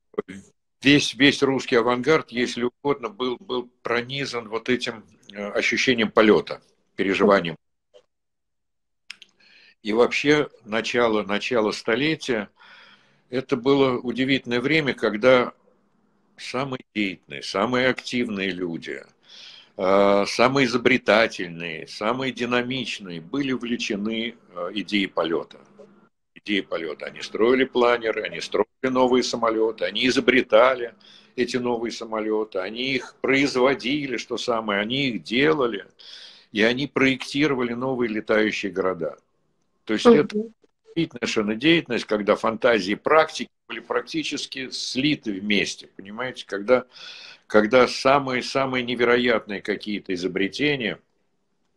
весь, 0.80 1.14
весь 1.14 1.42
русский 1.42 1.74
авангард, 1.74 2.30
если 2.30 2.62
угодно, 2.62 3.08
был, 3.08 3.36
был 3.40 3.68
пронизан 3.82 4.48
вот 4.48 4.68
этим 4.68 5.04
ощущением 5.34 6.12
полета, 6.12 6.62
переживанием. 6.94 7.56
И 9.82 9.92
вообще 9.92 10.48
начало, 10.64 11.24
начало 11.24 11.72
столетия– 11.72 12.48
это 13.30 13.56
было 13.56 13.98
удивительное 13.98 14.60
время, 14.60 14.94
когда 14.94 15.52
самые 16.36 16.84
деятельные, 16.94 17.42
самые 17.42 17.88
активные 17.88 18.50
люди, 18.50 19.02
а, 19.76 20.24
самые 20.26 20.66
изобретательные, 20.66 21.86
самые 21.88 22.32
динамичные 22.32 23.20
были 23.20 23.52
увлечены 23.52 24.36
а, 24.54 24.70
идеей 24.72 25.08
полета. 25.08 25.58
Идеей 26.34 26.62
полета. 26.62 27.06
Они 27.06 27.22
строили 27.22 27.64
планеры, 27.64 28.22
они 28.22 28.40
строили 28.40 28.66
новые 28.82 29.22
самолеты, 29.22 29.84
они 29.84 30.06
изобретали 30.06 30.94
эти 31.36 31.56
новые 31.56 31.90
самолеты, 31.90 32.58
они 32.58 32.92
их 32.92 33.16
производили, 33.20 34.16
что 34.16 34.36
самое, 34.36 34.80
они 34.80 35.08
их 35.08 35.24
делали, 35.24 35.86
и 36.52 36.62
они 36.62 36.86
проектировали 36.86 37.72
новые 37.72 38.08
летающие 38.08 38.70
города. 38.70 39.16
То 39.84 39.94
есть 39.94 40.06
это 40.06 40.38
действительно 40.94 41.54
деятельность, 41.54 42.04
когда 42.04 42.36
фантазии 42.36 42.92
и 42.92 42.96
практики 42.96 43.50
были 43.68 43.80
практически 43.80 44.70
слиты 44.70 45.32
вместе, 45.32 45.88
понимаете, 45.88 46.44
когда, 46.46 46.84
когда 47.46 47.88
самые-самые 47.88 48.84
невероятные 48.84 49.60
какие-то 49.62 50.14
изобретения, 50.14 50.98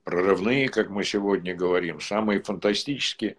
прорывные, 0.04 0.70
как 0.70 0.90
мы 0.90 1.04
сегодня 1.04 1.56
говорим, 1.56 2.00
самые 2.00 2.42
фантастические, 2.42 3.38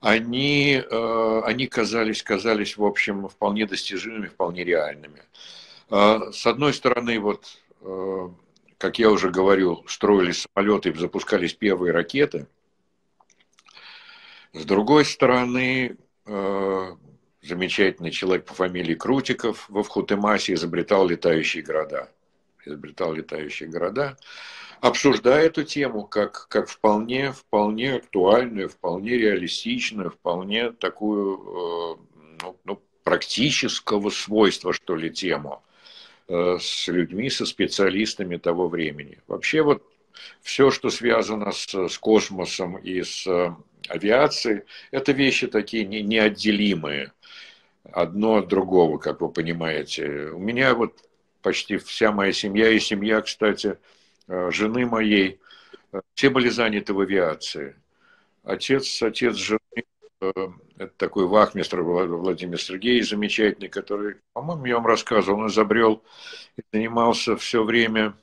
они, 0.00 0.80
э, 0.88 1.40
они 1.44 1.66
казались, 1.66 2.22
казались, 2.22 2.76
в 2.76 2.84
общем, 2.84 3.28
вполне 3.28 3.66
достижимыми, 3.66 4.28
вполне 4.28 4.62
реальными. 4.62 5.22
Э, 5.90 6.30
с 6.32 6.46
одной 6.46 6.72
стороны, 6.72 7.18
вот, 7.18 7.58
э, 7.80 8.28
как 8.78 9.00
я 9.00 9.10
уже 9.10 9.30
говорил, 9.30 9.84
строились 9.88 10.46
самолеты, 10.54 10.94
запускались 10.94 11.54
первые 11.54 11.92
ракеты– 11.92 12.46
с 14.52 14.64
другой 14.64 15.04
стороны, 15.04 15.96
э, 16.26 16.96
замечательный 17.42 18.10
человек 18.10 18.46
по 18.46 18.54
фамилии 18.54 18.94
Крутиков 18.94 19.68
во 19.68 19.82
Вхутемасе 19.82 20.54
изобретал 20.54 21.06
летающие 21.06 21.62
города. 21.62 22.10
Изобретал 22.64 23.12
летающие 23.12 23.68
города, 23.68 24.16
обсуждая 24.80 25.46
эту 25.46 25.64
тему 25.64 26.04
как, 26.04 26.48
как 26.48 26.68
вполне, 26.68 27.32
вполне 27.32 27.94
актуальную, 27.94 28.68
вполне 28.68 29.16
реалистичную, 29.16 30.10
вполне 30.10 30.72
такую 30.72 31.36
э, 31.38 31.96
ну, 32.42 32.56
ну, 32.64 32.82
практического 33.04 34.10
свойства, 34.10 34.72
что 34.72 34.96
ли, 34.96 35.10
тему 35.10 35.62
э, 36.28 36.58
с 36.60 36.88
людьми, 36.88 37.30
со 37.30 37.46
специалистами 37.46 38.36
того 38.36 38.68
времени. 38.68 39.18
Вообще 39.28 39.62
вот 39.62 39.82
все, 40.42 40.70
что 40.70 40.90
связано 40.90 41.52
с, 41.52 41.72
с 41.72 41.98
космосом 41.98 42.76
и 42.76 43.02
с 43.02 43.26
авиации, 43.88 44.64
это 44.90 45.12
вещи 45.12 45.46
такие 45.46 45.84
не, 45.84 46.02
неотделимые 46.02 47.12
одно 47.92 48.36
от 48.36 48.48
другого, 48.48 48.98
как 48.98 49.20
вы 49.20 49.30
понимаете. 49.30 50.30
У 50.32 50.38
меня 50.38 50.74
вот 50.74 50.94
почти 51.42 51.76
вся 51.78 52.12
моя 52.12 52.32
семья 52.32 52.70
и 52.70 52.78
семья, 52.78 53.20
кстати, 53.20 53.78
э, 54.28 54.50
жены 54.50 54.86
моей, 54.86 55.40
э, 55.92 56.00
все 56.14 56.30
были 56.30 56.48
заняты 56.48 56.92
в 56.92 57.00
авиации. 57.00 57.76
Отец, 58.44 59.02
отец 59.02 59.36
жены, 59.36 59.84
э, 60.20 60.32
это 60.78 60.92
такой 60.96 61.26
вахмистр 61.26 61.80
Владимир 61.80 62.60
Сергеевич 62.60 63.10
замечательный, 63.10 63.68
который, 63.68 64.16
по-моему, 64.32 64.66
я 64.66 64.74
вам 64.76 64.86
рассказывал, 64.86 65.40
он 65.40 65.48
изобрел 65.48 66.02
и 66.56 66.62
занимался 66.72 67.36
все 67.36 67.64
время 67.64 68.14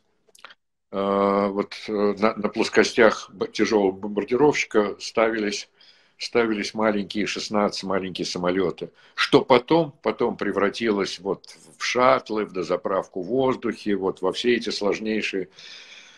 вот 0.96 1.76
э, 1.90 1.92
на, 2.20 2.36
на 2.36 2.48
плоскостях 2.48 3.30
тяжелого 3.52 3.92
бомбардировщика 3.92 4.96
ставились, 5.00 5.70
ставились 6.18 6.74
маленькие 6.74 7.28
16 7.28 7.84
маленькие 7.84 8.26
самолеты, 8.26 8.92
что 9.14 9.42
потом, 9.44 9.94
потом 10.02 10.38
превратилось 10.38 11.20
вот 11.20 11.54
в 11.78 11.84
шаттлы, 11.84 12.46
в 12.46 12.54
дозаправку 12.54 13.22
в 13.22 13.28
воздухе, 13.28 13.96
вот 13.96 14.22
во 14.22 14.32
все 14.32 14.56
эти 14.56 14.70
сложнейшие, 14.70 15.50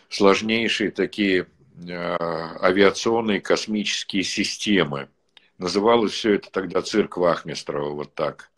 сложнейшие 0.10 0.92
такие 0.92 1.48
э, 1.88 2.18
авиационные 2.62 3.42
космические 3.42 4.22
системы. 4.22 5.10
Называлось 5.58 6.12
все 6.12 6.36
это 6.36 6.52
тогда 6.52 6.84
цирк 6.84 7.18
Вахмистрова, 7.18 7.90
вот 7.90 8.14
так. 8.14 8.52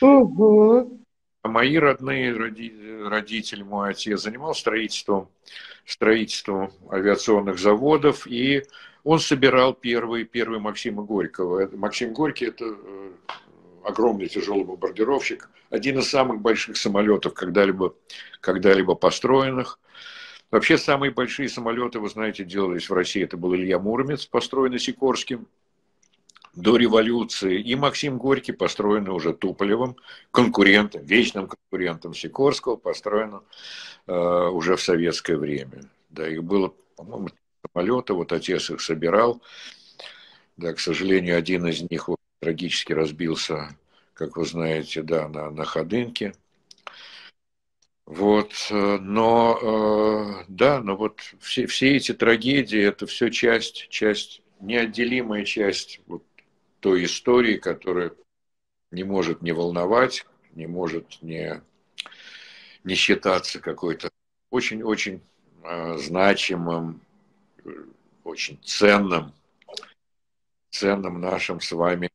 Угу. 0.00 1.03
А 1.44 1.48
мои 1.48 1.76
родные 1.76 2.32
родители, 3.06 3.62
мой 3.62 3.90
отец 3.90 4.22
занимался 4.22 4.62
строительством, 4.62 5.28
строительством 5.84 6.72
авиационных 6.90 7.58
заводов, 7.58 8.26
и 8.26 8.62
он 9.04 9.18
собирал 9.18 9.74
первый, 9.74 10.24
первый 10.24 10.58
Максима 10.58 11.02
Горького. 11.02 11.68
Максим 11.76 12.14
Горький– 12.14 12.46
это 12.46 12.64
э, 12.64 13.12
огромный 13.84 14.28
тяжелый 14.28 14.64
бомбардировщик, 14.64 15.50
один 15.68 15.98
из 15.98 16.08
самых 16.08 16.40
больших 16.40 16.78
самолетов, 16.78 17.34
когда-либо 17.34 17.94
когда 18.40 18.72
построенных. 18.94 19.78
Вообще 20.50 20.78
самые 20.78 21.12
большие 21.12 21.50
самолеты, 21.50 22.00
вы 22.00 22.08
знаете, 22.08 22.44
делались 22.44 22.88
в 22.88 22.94
России. 22.94 23.22
Это 23.22 23.36
был 23.36 23.54
Илья 23.54 23.78
Муромец, 23.78 24.24
построенный 24.24 24.78
Сикорским 24.78 25.46
до 26.56 26.76
революции, 26.76 27.60
и 27.60 27.74
Максим 27.74 28.18
Горький, 28.18 28.52
построенный 28.52 29.12
уже 29.12 29.32
Туполевым, 29.32 29.96
конкурентом, 30.30 31.02
вечным 31.04 31.48
конкурентом 31.48 32.14
Сикорского, 32.14 32.76
построенным 32.76 33.42
э, 34.06 34.12
уже 34.12 34.76
в 34.76 34.82
советское 34.82 35.36
время. 35.36 35.82
Да, 36.10 36.28
их 36.28 36.44
было, 36.44 36.72
по-моему, 36.96 37.28
самолеты, 37.72 38.14
вот 38.14 38.32
отец 38.32 38.70
их 38.70 38.80
собирал. 38.80 39.42
Да, 40.56 40.72
к 40.72 40.80
сожалению, 40.80 41.36
один 41.36 41.66
из 41.66 41.82
них 41.90 42.08
вот, 42.08 42.18
трагически 42.40 42.92
разбился, 42.92 43.76
как 44.12 44.36
вы 44.36 44.46
знаете, 44.46 45.02
да, 45.02 45.28
на, 45.28 45.50
на 45.50 45.64
Ходынке. 45.64 46.34
Вот, 48.06 48.52
э, 48.70 48.98
но 49.00 49.58
э, 49.60 50.44
да, 50.48 50.80
но 50.80 50.94
вот 50.94 51.20
все, 51.40 51.66
все 51.66 51.96
эти 51.96 52.12
трагедии, 52.12 52.80
это 52.80 53.06
все 53.06 53.30
часть, 53.30 53.88
часть, 53.88 54.42
неотделимая 54.60 55.44
часть 55.44 56.00
вот 56.06 56.22
той 56.84 57.06
истории, 57.06 57.56
которая 57.56 58.12
не 58.90 59.04
может 59.04 59.40
не 59.40 59.52
волновать, 59.52 60.26
не 60.52 60.66
может 60.66 61.22
не, 61.22 61.62
не 62.84 62.94
считаться 62.94 63.58
какой-то 63.58 64.10
очень-очень 64.50 65.22
э, 65.62 65.96
значимым, 65.96 67.00
очень 68.22 68.60
ценным, 68.62 69.32
ценным 70.68 71.22
нашим 71.22 71.62
с 71.62 71.72
вами, 71.72 72.10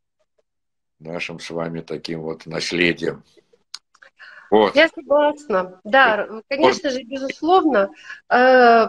нашим 0.99 1.39
с 1.39 1.49
вами 1.49 1.82
таким 1.82 2.21
вот 2.21 2.45
наследием. 2.45 3.23
Вот. 4.51 4.75
Я 4.75 4.88
согласна. 4.89 5.82
Да, 5.84 6.43
конечно 6.47 6.91
же, 6.91 7.01
безусловно, 7.01 7.89
э, 8.29 8.88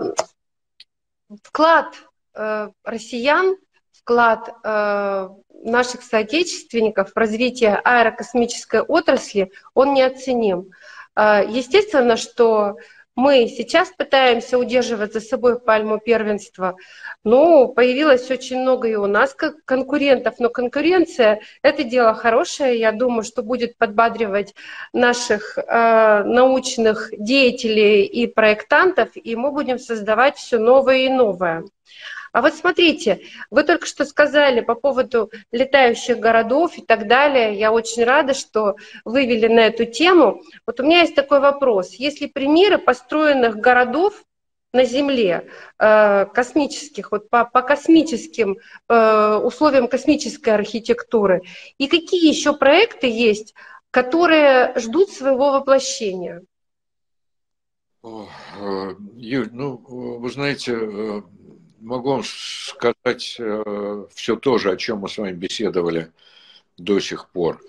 вклад 1.42 1.94
э, 2.34 2.68
россиян, 2.84 3.56
вклад 4.00 4.54
э, 4.64 5.28
наших 5.64 6.02
соотечественников 6.02 7.12
в 7.12 7.16
развитие 7.16 7.80
аэрокосмической 7.84 8.80
отрасли, 8.80 9.52
он 9.74 9.94
неоценим. 9.94 10.70
Естественно, 11.16 12.16
что 12.16 12.76
мы 13.16 13.48
сейчас 13.48 13.90
пытаемся 13.90 14.56
удерживать 14.58 15.12
за 15.12 15.20
собой 15.20 15.60
пальму 15.60 15.98
первенства. 15.98 16.76
Ну, 17.24 17.68
появилось 17.68 18.30
очень 18.30 18.60
много 18.60 18.88
и 18.88 18.94
у 18.94 19.06
нас 19.06 19.34
как 19.34 19.64
конкурентов, 19.64 20.36
но 20.38 20.48
конкуренция– 20.48 21.40
это 21.62 21.84
дело 21.84 22.14
хорошее. 22.14 22.78
Я 22.78 22.92
думаю, 22.92 23.22
что 23.24 23.42
будет 23.42 23.76
подбадривать 23.76 24.54
наших 24.94 25.58
э, 25.58 26.22
научных 26.24 27.10
деятелей 27.12 28.04
и 28.04 28.26
проектантов, 28.26 29.10
и 29.14 29.36
мы 29.36 29.52
будем 29.52 29.78
создавать 29.78 30.36
все 30.38 30.58
новое 30.58 30.98
и 30.98 31.08
новое. 31.10 31.64
А 32.32 32.42
вот 32.42 32.54
смотрите, 32.54 33.22
вы 33.50 33.64
только 33.64 33.86
что 33.86 34.04
сказали 34.04 34.60
по 34.60 34.74
поводу 34.74 35.30
летающих 35.50 36.18
городов 36.18 36.78
и 36.78 36.82
так 36.82 37.08
далее. 37.08 37.58
Я 37.58 37.72
очень 37.72 38.04
рада, 38.04 38.34
что 38.34 38.76
вывели 39.04 39.48
на 39.48 39.60
эту 39.60 39.84
тему. 39.84 40.42
Вот 40.66 40.78
у 40.78 40.84
меня 40.84 41.00
есть 41.00 41.14
такой 41.14 41.40
вопрос. 41.40 41.94
Есть 41.94 42.20
ли 42.20 42.28
примеры 42.28 42.78
построенных 42.78 43.56
городов 43.56 44.24
на 44.72 44.84
Земле, 44.84 45.48
э, 45.80 46.26
космических, 46.26 47.10
вот 47.10 47.28
по, 47.28 47.44
по 47.44 47.62
космическим 47.62 48.58
э, 48.88 49.40
условиям 49.42 49.88
космической 49.88 50.50
архитектуры? 50.50 51.42
И 51.78 51.88
какие 51.88 52.28
еще 52.28 52.54
проекты 52.56 53.08
есть, 53.08 53.54
которые 53.90 54.72
ждут 54.78 55.10
своего 55.10 55.50
воплощения? 55.50 56.42
Э, 58.04 58.94
Юль, 59.16 59.48
ну, 59.52 59.82
вы 59.88 60.30
знаете, 60.30 61.24
могу 61.80 62.10
вам 62.10 62.22
сказать 62.24 63.36
э, 63.38 64.06
все 64.14 64.36
то 64.36 64.58
же, 64.58 64.70
о 64.70 64.76
чем 64.76 64.98
мы 64.98 65.08
с 65.08 65.18
вами 65.18 65.32
беседовали 65.32 66.12
до 66.76 67.00
сих 67.00 67.28
пор. 67.30 67.60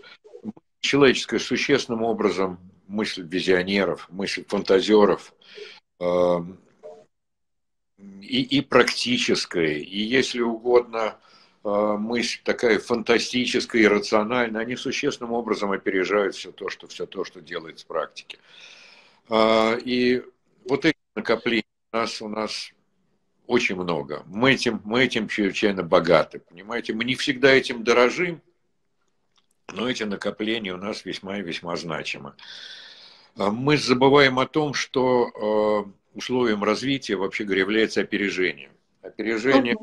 Человеческое 0.81 1.39
существенным 1.39 2.03
образом 2.03 2.59
мысль 2.87 3.23
визионеров, 3.23 4.07
мысль 4.09 4.43
фантазеров 4.47 5.33
э, 5.99 6.39
и, 7.97 8.41
и 8.57 8.61
практическая, 8.61 9.77
и, 9.77 9.99
если 9.99 10.41
угодно, 10.41 11.17
э, 11.63 11.69
мысль 11.69 12.39
такая 12.43 12.79
фантастическая 12.79 13.81
и 13.81 13.87
рациональная, 13.87 14.61
они 14.61 14.75
существенным 14.75 15.33
образом 15.33 15.71
опережают 15.71 16.35
все 16.35 16.51
то, 16.51 16.69
что, 16.69 16.87
все 16.87 17.05
то, 17.05 17.23
что 17.23 17.41
делается 17.41 17.85
в 17.85 17.87
практике. 17.87 18.39
Э, 19.29 19.79
и 19.79 20.23
вот 20.67 20.85
эти 20.85 20.97
накопления 21.15 21.63
у 21.93 21.97
нас, 21.97 22.21
у 22.21 22.27
нас 22.27 22.71
очень 23.51 23.75
много. 23.75 24.23
Мы 24.27 24.53
этим, 24.53 24.81
мы 24.85 25.03
этим 25.03 25.27
чрезвычайно 25.27 25.83
богаты, 25.83 26.39
понимаете? 26.39 26.93
Мы 26.93 27.03
не 27.03 27.15
всегда 27.15 27.51
этим 27.51 27.83
дорожим, 27.83 28.41
но 29.73 29.89
эти 29.89 30.03
накопления 30.03 30.73
у 30.73 30.77
нас 30.77 31.03
весьма 31.03 31.37
и 31.37 31.41
весьма 31.41 31.75
значимы. 31.75 32.33
А 33.35 33.51
мы 33.51 33.75
забываем 33.77 34.39
о 34.39 34.47
том, 34.47 34.73
что 34.73 35.85
э, 35.85 36.17
условием 36.17 36.63
развития, 36.63 37.17
вообще 37.17 37.43
говоря, 37.43 37.61
является 37.61 37.99
опережение. 37.99 38.71
Опережение 39.01 39.75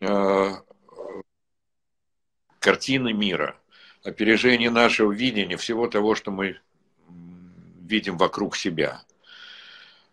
э, 0.00 0.50
картины 2.58 3.12
мира, 3.12 3.60
опережение 4.04 4.70
нашего 4.70 5.12
видения, 5.12 5.58
всего 5.58 5.86
того, 5.86 6.14
что 6.14 6.30
мы 6.30 6.58
видим 7.82 8.16
вокруг 8.16 8.56
себя. 8.56 9.02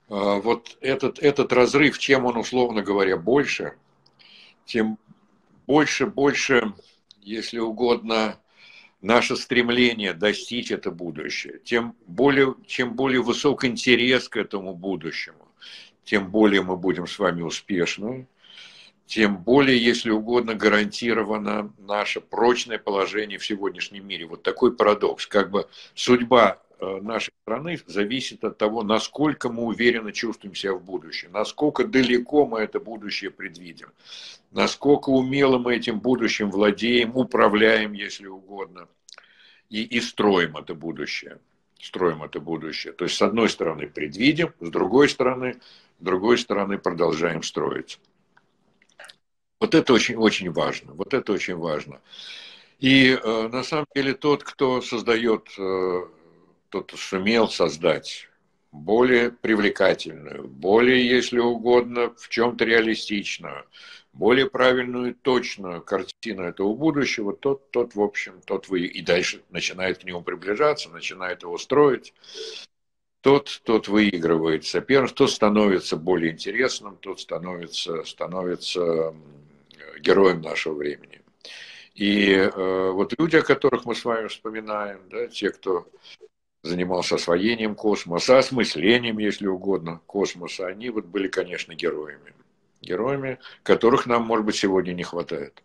А, 0.09 0.39
вот 0.39 0.77
этот, 0.81 1.19
этот 1.19 1.53
разрыв, 1.53 1.97
чем 1.99 2.25
он, 2.25 2.37
условно 2.37 2.81
говоря, 2.81 3.17
больше, 3.17 3.73
тем 4.65 4.97
больше, 5.65 6.05
больше, 6.05 6.73
если 7.21 7.59
угодно, 7.59 8.39
наше 9.01 9.35
стремление 9.35 10.13
достичь 10.13 10.71
это 10.71 10.91
будущее, 10.91 11.59
тем 11.63 11.95
более, 12.07 12.55
чем 12.65 12.95
более 12.95 13.21
высок 13.21 13.65
интерес 13.65 14.29
к 14.29 14.37
этому 14.37 14.73
будущему, 14.73 15.47
тем 16.03 16.31
более 16.31 16.61
мы 16.61 16.77
будем 16.77 17.05
с 17.05 17.19
вами 17.19 17.41
успешны, 17.41 18.27
тем 19.05 19.37
более, 19.37 19.77
если 19.77 20.09
угодно, 20.09 20.53
гарантировано 20.53 21.73
наше 21.77 22.19
прочное 22.19 22.77
положение 22.77 23.39
в 23.39 23.45
сегодняшнем 23.45 24.05
мире. 24.05 24.25
Вот 24.25 24.43
такой 24.43 24.75
парадокс. 24.75 25.27
Как 25.27 25.49
бы 25.49 25.69
судьба 25.95 26.61
нашей 26.79 27.33
страны 27.43 27.79
зависит 27.87 28.43
от 28.43 28.57
того, 28.57 28.83
насколько 28.83 29.49
мы 29.49 29.63
уверенно 29.63 30.11
чувствуем 30.11 30.55
себя 30.55 30.73
в 30.73 30.83
будущем, 30.83 31.31
насколько 31.31 31.85
далеко 31.85 32.45
мы 32.45 32.59
это 32.59 32.79
будущее 32.79 33.31
предвидим, 33.31 33.89
насколько 34.51 35.09
умело 35.09 35.57
мы 35.57 35.75
этим 35.75 35.99
будущим 35.99 36.51
владеем, 36.51 37.15
управляем, 37.15 37.93
если 37.93 38.27
угодно, 38.27 38.87
и, 39.69 39.83
и 39.83 39.99
строим 40.01 40.57
это 40.57 40.73
будущее. 40.73 41.39
Строим 41.79 42.23
это 42.23 42.39
будущее. 42.39 42.93
То 42.93 43.05
есть, 43.05 43.17
с 43.17 43.21
одной 43.21 43.49
стороны, 43.49 43.87
предвидим, 43.87 44.53
с 44.59 44.69
другой 44.69 45.09
стороны, 45.09 45.59
с 45.99 46.03
другой 46.03 46.37
стороны, 46.37 46.77
продолжаем 46.77 47.43
строить. 47.43 47.99
Вот 49.59 49.75
это 49.75 49.93
очень, 49.93 50.15
очень 50.15 50.51
важно. 50.51 50.93
Вот 50.93 51.13
это 51.13 51.33
очень 51.33 51.55
важно. 51.55 52.01
И 52.79 53.09
э, 53.09 53.47
на 53.47 53.63
самом 53.63 53.87
деле 53.95 54.13
тот, 54.13 54.43
кто 54.43 54.81
создает 54.81 55.49
э, 55.57 56.07
кто-то 56.69 56.97
сумел 56.97 57.47
создать 57.49 58.27
более 58.71 59.31
привлекательную, 59.31 60.47
более, 60.47 61.07
если 61.07 61.39
угодно, 61.39 62.13
в 62.17 62.29
чем-то 62.29 62.65
реалистичную, 62.65 63.65
более 64.13 64.49
правильную 64.49 65.11
и 65.11 65.13
точную 65.13 65.81
картину 65.81 66.43
этого 66.43 66.73
будущего, 66.73 67.33
тот, 67.33 67.71
тот 67.71 67.95
в 67.95 68.01
общем, 68.01 68.41
тот 68.45 68.67
вы 68.67 68.81
и 68.81 69.01
дальше 69.01 69.41
начинает 69.49 69.99
к 69.99 70.03
нему 70.03 70.21
приближаться, 70.21 70.89
начинает 70.89 71.43
его 71.43 71.57
строить, 71.57 72.13
тот, 73.21 73.61
тот 73.63 73.87
выигрывает 73.87 74.65
соперничество, 74.65 75.25
тот 75.25 75.33
становится 75.33 75.97
более 75.97 76.33
интересным, 76.33 76.97
тот 76.97 77.19
становится, 77.19 78.03
становится 78.03 79.15
героем 79.99 80.41
нашего 80.41 80.75
времени. 80.75 81.21
И 81.95 82.31
э, 82.31 82.91
вот 82.91 83.13
люди, 83.17 83.37
о 83.37 83.41
которых 83.41 83.85
мы 83.85 83.95
с 83.95 84.05
вами 84.05 84.27
вспоминаем, 84.27 85.01
да, 85.09 85.27
те, 85.27 85.49
кто 85.49 85.87
занимался 86.67 87.15
освоением 87.15 87.75
космоса, 87.75 88.37
осмыслением, 88.37 89.17
если 89.17 89.47
угодно, 89.47 90.01
космоса, 90.05 90.67
они 90.67 90.89
вот 90.89 91.05
были, 91.05 91.27
конечно, 91.27 91.73
героями. 91.73 92.33
Героями, 92.81 93.39
которых 93.63 94.05
нам, 94.05 94.23
может 94.23 94.45
быть, 94.45 94.55
сегодня 94.55 94.93
не 94.93 95.03
хватает. 95.03 95.63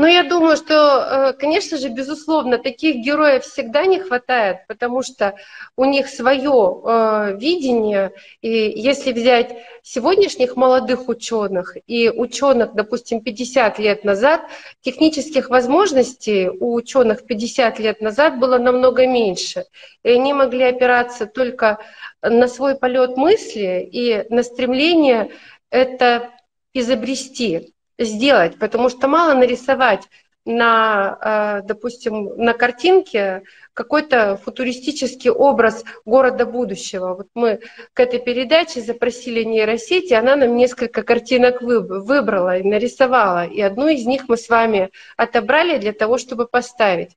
Ну, 0.00 0.06
я 0.06 0.22
думаю, 0.22 0.56
что, 0.56 0.74
э, 0.74 1.32
конечно 1.32 1.76
же, 1.76 1.88
безусловно, 1.88 2.58
таких 2.58 3.04
героев 3.04 3.42
всегда 3.42 3.84
не 3.84 3.98
хватает, 3.98 4.58
потому 4.68 5.02
что 5.02 5.34
у 5.76 5.84
них 5.84 6.06
свое 6.08 6.82
э, 6.84 7.36
видение. 7.36 8.12
И 8.40 8.48
если 8.48 9.12
взять 9.12 9.56
сегодняшних 9.82 10.54
молодых 10.54 11.08
ученых 11.08 11.76
и 11.88 12.10
ученых, 12.10 12.74
допустим, 12.74 13.20
50 13.22 13.80
лет 13.80 14.04
назад, 14.04 14.42
технических 14.82 15.50
возможностей 15.50 16.48
у 16.48 16.74
ученых 16.74 17.26
50 17.26 17.80
лет 17.80 18.00
назад 18.00 18.38
было 18.38 18.58
намного 18.58 19.04
меньше. 19.04 19.64
И 20.04 20.10
они 20.10 20.32
могли 20.32 20.62
опираться 20.62 21.26
только 21.26 21.78
на 22.22 22.46
свой 22.46 22.76
полет 22.76 23.16
мысли 23.16 23.88
и 23.90 24.24
на 24.32 24.44
стремление 24.44 25.32
это 25.70 26.30
изобрести 26.72 27.74
сделать, 27.98 28.58
потому 28.58 28.88
что 28.88 29.08
мало 29.08 29.34
нарисовать 29.34 30.08
на, 30.44 31.60
э, 31.60 31.66
допустим, 31.66 32.34
на 32.36 32.54
картинке 32.54 33.42
какой-то 33.74 34.40
футуристический 34.42 35.30
образ 35.30 35.84
города 36.06 36.46
будущего. 36.46 37.14
Вот 37.14 37.28
мы 37.34 37.60
к 37.92 38.00
этой 38.00 38.18
передаче 38.18 38.80
запросили 38.80 39.44
нейросети, 39.44 40.14
она 40.14 40.36
нам 40.36 40.56
несколько 40.56 41.02
картинок 41.02 41.60
выбрала 41.60 42.58
и 42.58 42.62
нарисовала, 42.62 43.44
и 43.46 43.60
одну 43.60 43.88
из 43.88 44.06
них 44.06 44.28
мы 44.28 44.38
с 44.38 44.48
вами 44.48 44.90
отобрали 45.16 45.78
для 45.78 45.92
того, 45.92 46.16
чтобы 46.16 46.46
поставить. 46.46 47.10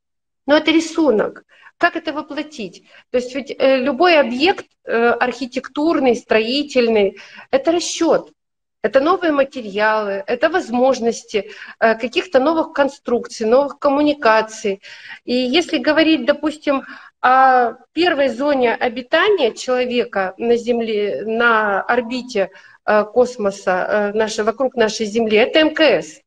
Но 0.45 0.57
это 0.57 0.71
рисунок. 0.71 1.45
Как 1.77 1.95
это 1.95 2.13
воплотить? 2.13 2.83
То 3.11 3.17
есть 3.17 3.33
ведь 3.33 3.55
э, 3.57 3.77
любой 3.77 4.19
объект 4.19 4.65
э, 4.83 4.91
архитектурный, 4.91 6.15
строительный, 6.15 7.17
это 7.49 7.71
расчет 7.71 8.31
это 8.81 8.99
новые 8.99 9.31
материалы, 9.31 10.23
это 10.25 10.49
возможности 10.49 11.51
э, 11.79 11.95
каких-то 11.95 12.39
новых 12.39 12.73
конструкций, 12.73 13.45
новых 13.45 13.77
коммуникаций. 13.79 14.81
И 15.23 15.33
если 15.33 15.77
говорить, 15.77 16.25
допустим, 16.25 16.83
о 17.21 17.73
первой 17.93 18.29
зоне 18.29 18.73
обитания 18.73 19.51
человека 19.51 20.33
на 20.37 20.57
Земле, 20.57 21.23
на 21.25 21.81
орбите 21.81 22.49
э, 22.85 23.03
космоса, 23.03 23.71
э, 23.71 24.17
нашей, 24.17 24.43
вокруг 24.43 24.75
нашей 24.75 25.05
Земли, 25.05 25.37
это 25.37 25.63
МКС. 25.63 26.21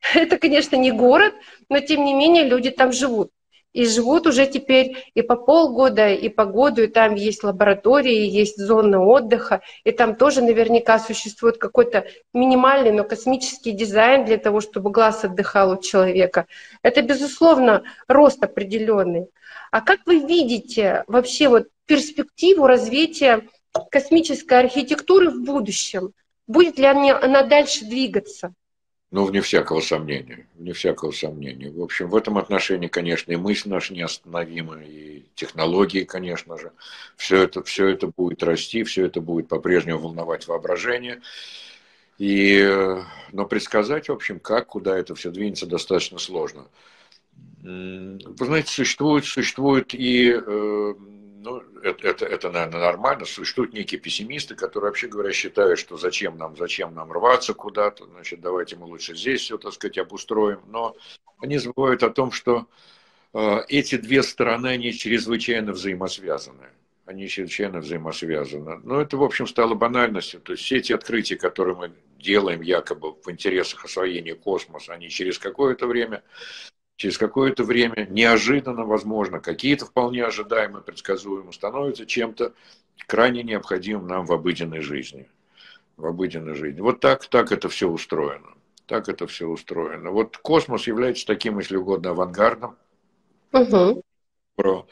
Это, 0.14 0.38
конечно, 0.38 0.76
не 0.76 0.92
город, 0.92 1.34
но 1.68 1.80
тем 1.80 2.04
не 2.04 2.14
менее 2.14 2.44
люди 2.44 2.70
там 2.70 2.92
живут 2.92 3.32
и 3.76 3.84
живут 3.84 4.26
уже 4.26 4.46
теперь 4.46 4.96
и 5.12 5.20
по 5.20 5.36
полгода, 5.36 6.08
и 6.08 6.30
по 6.30 6.46
году, 6.46 6.82
и 6.82 6.86
там 6.86 7.14
есть 7.14 7.44
лаборатории, 7.44 8.26
есть 8.26 8.56
зоны 8.56 8.98
отдыха, 8.98 9.60
и 9.84 9.92
там 9.92 10.16
тоже 10.16 10.40
наверняка 10.40 10.98
существует 10.98 11.58
какой-то 11.58 12.06
минимальный, 12.32 12.90
но 12.90 13.04
космический 13.04 13.72
дизайн 13.72 14.24
для 14.24 14.38
того, 14.38 14.62
чтобы 14.62 14.90
глаз 14.90 15.24
отдыхал 15.24 15.72
у 15.72 15.82
человека. 15.82 16.46
Это, 16.82 17.02
безусловно, 17.02 17.82
рост 18.08 18.42
определенный. 18.42 19.26
А 19.70 19.82
как 19.82 20.00
вы 20.06 20.20
видите 20.20 21.04
вообще 21.06 21.48
вот 21.48 21.66
перспективу 21.84 22.66
развития 22.66 23.42
космической 23.90 24.58
архитектуры 24.58 25.28
в 25.28 25.44
будущем? 25.44 26.12
Будет 26.46 26.78
ли 26.78 26.86
она, 26.86 27.42
дальше 27.42 27.84
двигаться? 27.84 28.54
Ну, 29.12 29.24
вне 29.24 29.40
всякого 29.40 29.80
сомнения, 29.80 30.48
вне 30.56 30.72
всякого 30.72 31.12
сомнения. 31.12 31.70
В 31.70 31.80
общем, 31.80 32.08
в 32.08 32.16
этом 32.16 32.38
отношении, 32.38 32.88
конечно, 32.88 33.30
и 33.30 33.36
мысль 33.36 33.68
наша 33.68 33.94
неостановима, 33.94 34.82
и 34.82 35.22
технологии, 35.36 36.02
конечно 36.02 36.58
же. 36.58 36.72
Все 37.16 37.42
это, 37.42 37.62
все 37.62 37.86
это 37.86 38.08
будет 38.08 38.42
расти, 38.42 38.82
все 38.82 39.06
это 39.06 39.20
будет 39.20 39.46
по-прежнему 39.48 40.00
волновать 40.00 40.48
воображение. 40.48 41.20
И, 42.18 42.66
но 43.32 43.46
предсказать, 43.46 44.08
в 44.08 44.12
общем, 44.12 44.40
как, 44.40 44.66
куда 44.68 44.98
это 44.98 45.14
все 45.14 45.30
двинется, 45.30 45.66
достаточно 45.66 46.18
сложно. 46.18 46.66
Вы 47.62 48.46
знаете, 48.46 48.70
существует, 48.70 49.24
существует 49.24 49.94
и 49.94 50.32
э, 50.32 50.94
ну, 51.46 51.62
это, 51.82 52.08
это, 52.08 52.26
это, 52.26 52.50
наверное, 52.50 52.80
нормально. 52.80 53.24
Существуют 53.24 53.72
некие 53.72 54.00
пессимисты, 54.00 54.56
которые, 54.56 54.90
вообще 54.90 55.06
говоря, 55.06 55.32
считают, 55.32 55.78
что 55.78 55.96
зачем 55.96 56.36
нам, 56.36 56.56
зачем 56.56 56.92
нам 56.92 57.12
рваться 57.12 57.54
куда-то, 57.54 58.04
значит, 58.06 58.40
давайте 58.40 58.74
мы 58.74 58.86
лучше 58.86 59.14
здесь 59.14 59.42
все, 59.42 59.56
так 59.56 59.72
сказать, 59.72 59.96
обустроим. 59.98 60.58
Но 60.66 60.96
они 61.38 61.58
забывают 61.58 62.02
о 62.02 62.10
том, 62.10 62.32
что 62.32 62.66
э, 63.32 63.58
эти 63.68 63.96
две 63.96 64.24
стороны, 64.24 64.66
они 64.66 64.92
чрезвычайно 64.92 65.70
взаимосвязаны. 65.70 66.66
Они 67.04 67.28
чрезвычайно 67.28 67.78
взаимосвязаны. 67.78 68.80
Но 68.82 69.00
это, 69.00 69.16
в 69.16 69.22
общем, 69.22 69.46
стало 69.46 69.74
банальностью. 69.74 70.40
То 70.40 70.52
есть 70.52 70.64
все 70.64 70.78
эти 70.78 70.92
открытия, 70.92 71.36
которые 71.36 71.76
мы 71.76 71.92
делаем 72.18 72.60
якобы 72.60 73.12
в 73.12 73.30
интересах 73.30 73.84
освоения 73.84 74.34
космоса, 74.34 74.94
они 74.94 75.10
через 75.10 75.38
какое-то 75.38 75.86
время 75.86 76.24
через 76.96 77.18
какое-то 77.18 77.62
время 77.62 78.06
неожиданно, 78.10 78.84
возможно, 78.84 79.40
какие-то 79.40 79.86
вполне 79.86 80.24
ожидаемые, 80.24 80.82
предсказуемо 80.82 81.52
становятся 81.52 82.06
чем-то 82.06 82.54
крайне 83.06 83.42
необходимым 83.42 84.06
нам 84.06 84.26
в 84.26 84.32
обыденной 84.32 84.80
жизни. 84.80 85.28
В 85.96 86.06
обыденной 86.06 86.54
жизни. 86.54 86.80
Вот 86.80 87.00
так, 87.00 87.26
так 87.26 87.52
это 87.52 87.68
все 87.68 87.88
устроено. 87.88 88.48
Так 88.86 89.08
это 89.08 89.26
все 89.26 89.46
устроено. 89.46 90.10
Вот 90.10 90.36
космос 90.36 90.86
является 90.86 91.26
таким, 91.26 91.58
если 91.58 91.76
угодно, 91.76 92.10
авангардом. 92.10 92.76
Угу 93.52 94.02
про, 94.56 94.88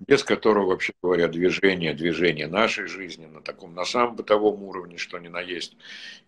без 0.00 0.24
которого, 0.24 0.70
вообще 0.70 0.94
говоря, 1.02 1.28
движение, 1.28 1.94
движение 1.94 2.48
нашей 2.48 2.86
жизни 2.86 3.26
на 3.26 3.40
таком, 3.40 3.74
на 3.74 3.84
самом 3.84 4.16
бытовом 4.16 4.62
уровне, 4.64 4.96
что 4.96 5.18
ни 5.18 5.28
на 5.28 5.40
есть, 5.40 5.76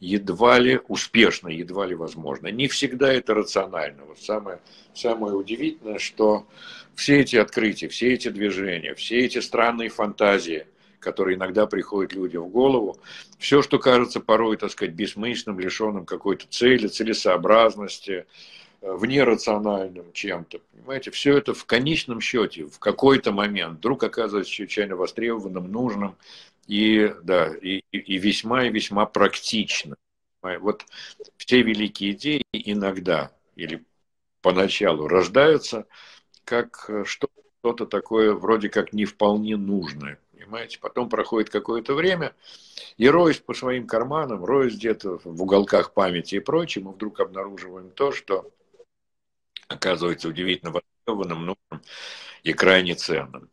едва 0.01 0.59
ли 0.59 0.81
успешно, 0.87 1.49
едва 1.49 1.87
ли 1.87 1.95
возможно. 1.95 2.49
Не 2.49 2.69
всегда 2.69 3.13
это 3.13 3.35
рационально. 3.35 4.05
Вот 4.05 4.21
самое, 4.21 4.61
самое 4.95 5.35
удивительное, 5.35 5.99
что 5.99 6.47
все 6.95 7.21
эти 7.21 7.37
открытия, 7.37 7.89
все 7.89 8.13
эти 8.13 8.29
движения, 8.29 8.95
все 8.95 9.21
эти 9.21 9.39
странные 9.39 9.89
фантазии, 9.89 10.67
которые 11.01 11.37
иногда 11.37 11.67
приходят 11.67 12.13
людям 12.13 12.45
в 12.45 12.49
голову, 12.49 12.99
все, 13.39 13.63
что 13.63 13.79
кажется 13.79 14.21
порой, 14.21 14.57
так 14.57 14.71
сказать, 14.71 14.95
бессмысленным, 14.95 15.59
лишенным 15.59 16.05
какой-то 16.05 16.47
цели, 16.49 16.87
целесообразности, 16.87 18.27
внерациональным 18.87 20.13
чем-то. 20.13 20.61
Понимаете, 20.73 21.11
все 21.11 21.39
это 21.39 21.55
в 21.55 21.65
конечном 21.65 22.21
счете, 22.21 22.67
в 22.67 22.79
какой-то 22.79 23.33
момент 23.33 23.79
вдруг 23.79 24.05
оказывается 24.05 24.53
чрезвычайно 24.53 24.95
востребованным, 24.97 25.73
нужным 25.73 26.17
и, 26.67 27.15
да, 27.23 27.55
и, 27.55 27.83
и 27.91 28.19
весьма 28.19 28.67
и 28.67 28.71
весьма 28.71 29.07
практично. 29.07 29.97
Вот 30.43 30.85
все 31.39 31.63
великие 31.63 32.13
идеи 32.13 32.45
иногда 32.53 33.33
или 33.57 33.83
поначалу 34.43 35.09
рождаются 35.09 35.87
как 36.45 36.91
что-то 37.05 37.87
такое 37.87 38.35
вроде 38.35 38.69
как 38.69 38.93
не 38.93 39.07
вполне 39.07 39.57
нужное. 39.57 40.19
Понимаете? 40.33 40.79
Потом 40.79 41.09
проходит 41.09 41.49
какое-то 41.49 41.95
время, 41.95 42.35
и 42.99 43.09
роясь 43.09 43.39
по 43.39 43.55
своим 43.55 43.87
карманам, 43.87 44.45
роясь 44.45 44.77
где-то 44.77 45.19
в 45.25 45.43
уголках 45.43 45.95
памяти 45.95 46.35
и 46.35 46.41
прочее, 46.41 46.85
мы 46.85 46.93
вдруг 46.93 47.21
обнаруживаем 47.21 47.91
то, 47.91 48.13
что 48.13 48.51
оказывается 49.69 50.29
удивительно 50.29 50.73
востребованным, 50.73 51.47
нужным 51.47 51.83
и 52.43 52.53
крайне 52.53 52.95
ценным. 52.95 53.51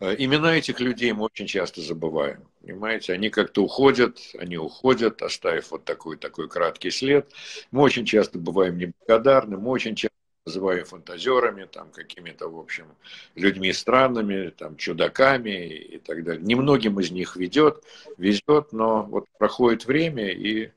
Э, 0.00 0.14
имена 0.18 0.56
этих 0.56 0.80
людей 0.80 1.12
мы 1.12 1.24
очень 1.24 1.46
часто 1.46 1.80
забываем. 1.80 2.44
Понимаете, 2.60 3.12
они 3.12 3.30
как-то 3.30 3.62
уходят, 3.62 4.18
они 4.38 4.56
уходят, 4.56 5.22
оставив 5.22 5.70
вот 5.70 5.84
такой, 5.84 6.16
такой 6.16 6.48
краткий 6.48 6.90
след. 6.90 7.30
Мы 7.70 7.82
очень 7.82 8.04
часто 8.04 8.38
бываем 8.38 8.78
неблагодарны, 8.78 9.56
мы 9.56 9.70
очень 9.70 9.94
часто 9.94 10.14
называем 10.46 10.84
фантазерами, 10.84 11.64
там, 11.64 11.90
какими-то, 11.90 12.48
в 12.48 12.58
общем, 12.58 12.86
людьми 13.34 13.72
странными, 13.72 14.50
там, 14.50 14.76
чудаками 14.76 15.74
и 15.74 15.98
так 15.98 16.22
далее. 16.22 16.42
Немногим 16.44 17.00
из 17.00 17.10
них 17.10 17.36
ведет, 17.36 17.82
везет, 18.18 18.72
но 18.72 19.04
вот 19.04 19.24
проходит 19.38 19.86
время, 19.86 20.28
и 20.30 20.70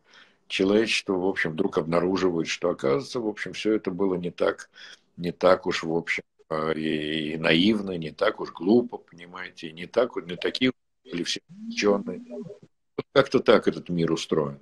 человечество, 0.47 1.13
в 1.13 1.25
общем, 1.25 1.51
вдруг 1.51 1.77
обнаруживает, 1.77 2.47
что, 2.47 2.69
оказывается, 2.69 3.19
в 3.19 3.27
общем, 3.27 3.53
все 3.53 3.73
это 3.73 3.91
было 3.91 4.15
не 4.15 4.31
так, 4.31 4.69
не 5.17 5.31
так 5.31 5.65
уж, 5.65 5.83
в 5.83 5.93
общем, 5.93 6.23
а, 6.49 6.71
и, 6.71 7.33
и 7.33 7.37
наивно, 7.37 7.97
не 7.97 8.11
так 8.11 8.39
уж 8.39 8.51
глупо, 8.51 8.97
понимаете, 8.97 9.71
не 9.71 9.85
так, 9.85 10.15
не 10.15 10.35
такие 10.35 10.71
были 11.03 11.23
все 11.23 11.41
ученые. 11.67 12.21
Вот 12.29 13.05
как-то 13.11 13.39
так 13.39 13.67
этот 13.67 13.89
мир 13.89 14.11
устроен. 14.11 14.59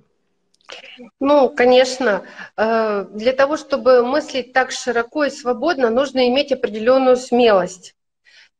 Ну, 1.20 1.50
конечно, 1.50 2.24
э, 2.56 3.06
для 3.12 3.32
того, 3.32 3.56
чтобы 3.56 4.04
мыслить 4.04 4.52
так 4.52 4.72
широко 4.72 5.24
и 5.24 5.30
свободно, 5.30 5.90
нужно 5.90 6.28
иметь 6.28 6.52
определенную 6.52 7.16
смелость 7.16 7.94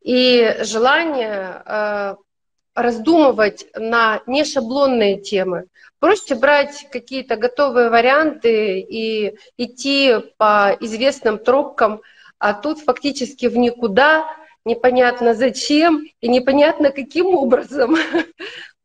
и 0.02 0.56
желание 0.60 1.62
э, 1.64 2.16
раздумывать 2.76 3.66
на 3.74 4.20
нешаблонные 4.26 5.18
темы. 5.18 5.64
Проще 5.98 6.34
брать 6.34 6.86
какие-то 6.92 7.36
готовые 7.36 7.88
варианты 7.88 8.80
и 8.80 9.36
идти 9.56 10.12
по 10.36 10.76
известным 10.80 11.38
тропкам, 11.38 12.02
а 12.38 12.52
тут 12.52 12.80
фактически 12.80 13.46
в 13.46 13.56
никуда, 13.56 14.26
непонятно 14.66 15.34
зачем 15.34 16.04
и 16.20 16.28
непонятно 16.28 16.90
каким 16.90 17.34
образом. 17.34 17.96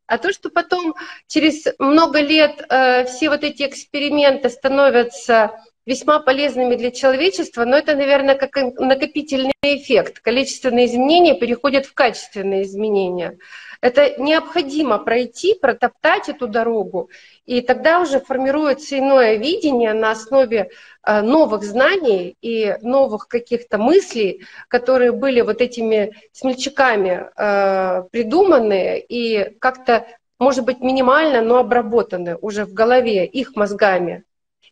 А 0.08 0.17
то, 0.17 0.34
что 0.34 0.49
потом 0.49 0.93
через 1.27 1.67
много 1.80 2.19
лет 2.19 2.65
э, 2.67 3.06
все 3.06 3.30
вот 3.30 3.45
эти 3.45 3.63
эксперименты 3.63 4.49
становятся 4.49 5.51
весьма 5.86 6.19
полезными 6.19 6.75
для 6.75 6.91
человечества, 6.91 7.63
но 7.65 7.77
это, 7.77 7.95
наверное, 7.95 8.36
как 8.36 8.56
накопительный 8.77 9.54
эффект. 9.62 10.19
Количественные 10.19 10.88
изменения 10.88 11.39
переходят 11.39 11.86
в 11.86 11.93
качественные 11.93 12.63
изменения. 12.63 13.38
Это 13.82 14.13
необходимо 14.22 15.00
пройти, 15.00 15.56
протоптать 15.56 16.30
эту 16.30 16.48
дорогу, 16.48 17.10
и 17.46 17.62
тогда 17.62 18.00
уже 18.00 18.20
формируется 18.20 19.00
иное 19.00 19.38
видение 19.38 19.94
на 19.94 20.12
основе 20.12 20.70
э, 21.04 21.22
новых 21.22 21.63
знаний 21.63 22.38
и 22.41 22.78
новых 22.82 23.28
каких-то 23.28 23.80
мыслей, 23.80 24.46
которые 24.67 25.12
были 25.12 25.41
вот 25.41 25.62
этими 25.62 26.13
смельчаками 26.32 27.28
э, 27.36 28.04
придуманы 28.12 29.00
и 29.00 29.58
как-то, 29.60 30.06
может 30.38 30.63
быть, 30.63 30.82
минимально, 30.82 31.41
но 31.41 31.58
обработаны 31.58 32.38
уже 32.39 32.65
в 32.65 32.74
голове 32.74 33.26
их 33.26 33.56
мозгами. 33.56 34.24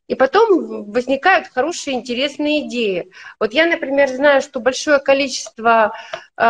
И 0.08 0.14
потом 0.14 0.92
возникают 0.92 1.48
хорошие, 1.48 1.96
интересные 1.96 2.68
идеи. 2.68 3.10
Вот 3.40 3.54
я, 3.54 3.66
например, 3.66 4.10
знаю, 4.10 4.42
что 4.42 4.60
большое 4.60 5.00
количество 5.00 5.94
э, 6.38 6.44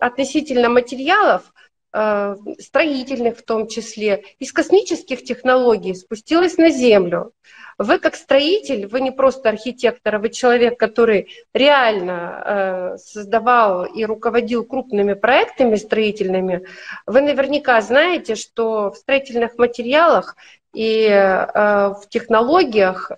относительно 0.00 0.68
материалов 0.68 1.50
строительных 1.90 3.38
в 3.38 3.42
том 3.42 3.66
числе, 3.66 4.24
из 4.38 4.52
космических 4.52 5.24
технологий 5.24 5.94
спустилась 5.94 6.58
на 6.58 6.70
Землю. 6.70 7.32
Вы 7.78 8.00
как 8.00 8.16
строитель, 8.16 8.88
вы 8.88 9.00
не 9.00 9.12
просто 9.12 9.48
архитектор, 9.48 10.16
а 10.16 10.18
вы 10.18 10.30
человек, 10.30 10.78
который 10.78 11.28
реально 11.54 12.42
э, 12.44 12.96
создавал 12.98 13.84
и 13.84 14.04
руководил 14.04 14.64
крупными 14.64 15.14
проектами 15.14 15.76
строительными. 15.76 16.66
Вы 17.06 17.20
наверняка 17.20 17.80
знаете, 17.80 18.34
что 18.34 18.90
в 18.90 18.96
строительных 18.96 19.56
материалах 19.58 20.36
и 20.74 21.06
э, 21.06 21.46
в 21.54 22.02
технологиях 22.08 23.12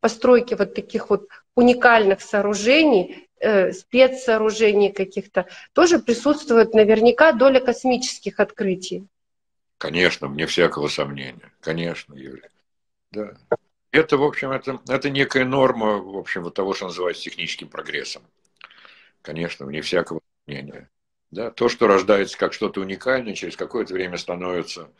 постройки 0.00 0.54
вот 0.54 0.74
таких 0.74 1.08
вот 1.10 1.28
уникальных 1.54 2.20
сооружений 2.20 3.27
э, 3.40 3.72
спецсооружений 3.72 4.92
каких-то, 4.92 5.46
тоже 5.72 5.98
присутствует 5.98 6.74
наверняка 6.74 7.32
доля 7.32 7.60
космических 7.60 8.40
открытий. 8.40 9.06
Конечно, 9.78 10.28
мне 10.28 10.46
всякого 10.46 10.88
сомнения. 10.88 11.52
Конечно, 11.60 12.14
Юлия. 12.14 12.50
Да. 13.12 13.36
Это, 13.90 14.18
в 14.18 14.22
общем, 14.22 14.50
это, 14.50 14.80
это 14.88 15.08
некая 15.08 15.44
норма, 15.44 15.98
в 15.98 16.16
общем, 16.16 16.42
вот 16.42 16.54
того, 16.54 16.74
что 16.74 16.86
называется 16.86 17.22
техническим 17.22 17.68
прогрессом. 17.68 18.22
Конечно, 19.22 19.66
вне 19.66 19.80
всякого 19.80 20.20
сомнения. 20.44 20.90
Да, 21.30 21.50
то, 21.50 21.68
что 21.68 21.86
рождается 21.86 22.38
как 22.38 22.52
что-то 22.52 22.80
уникальное, 22.80 23.34
через 23.34 23.56
какое-то 23.56 23.92
время 23.94 24.16
становится, 24.16 24.90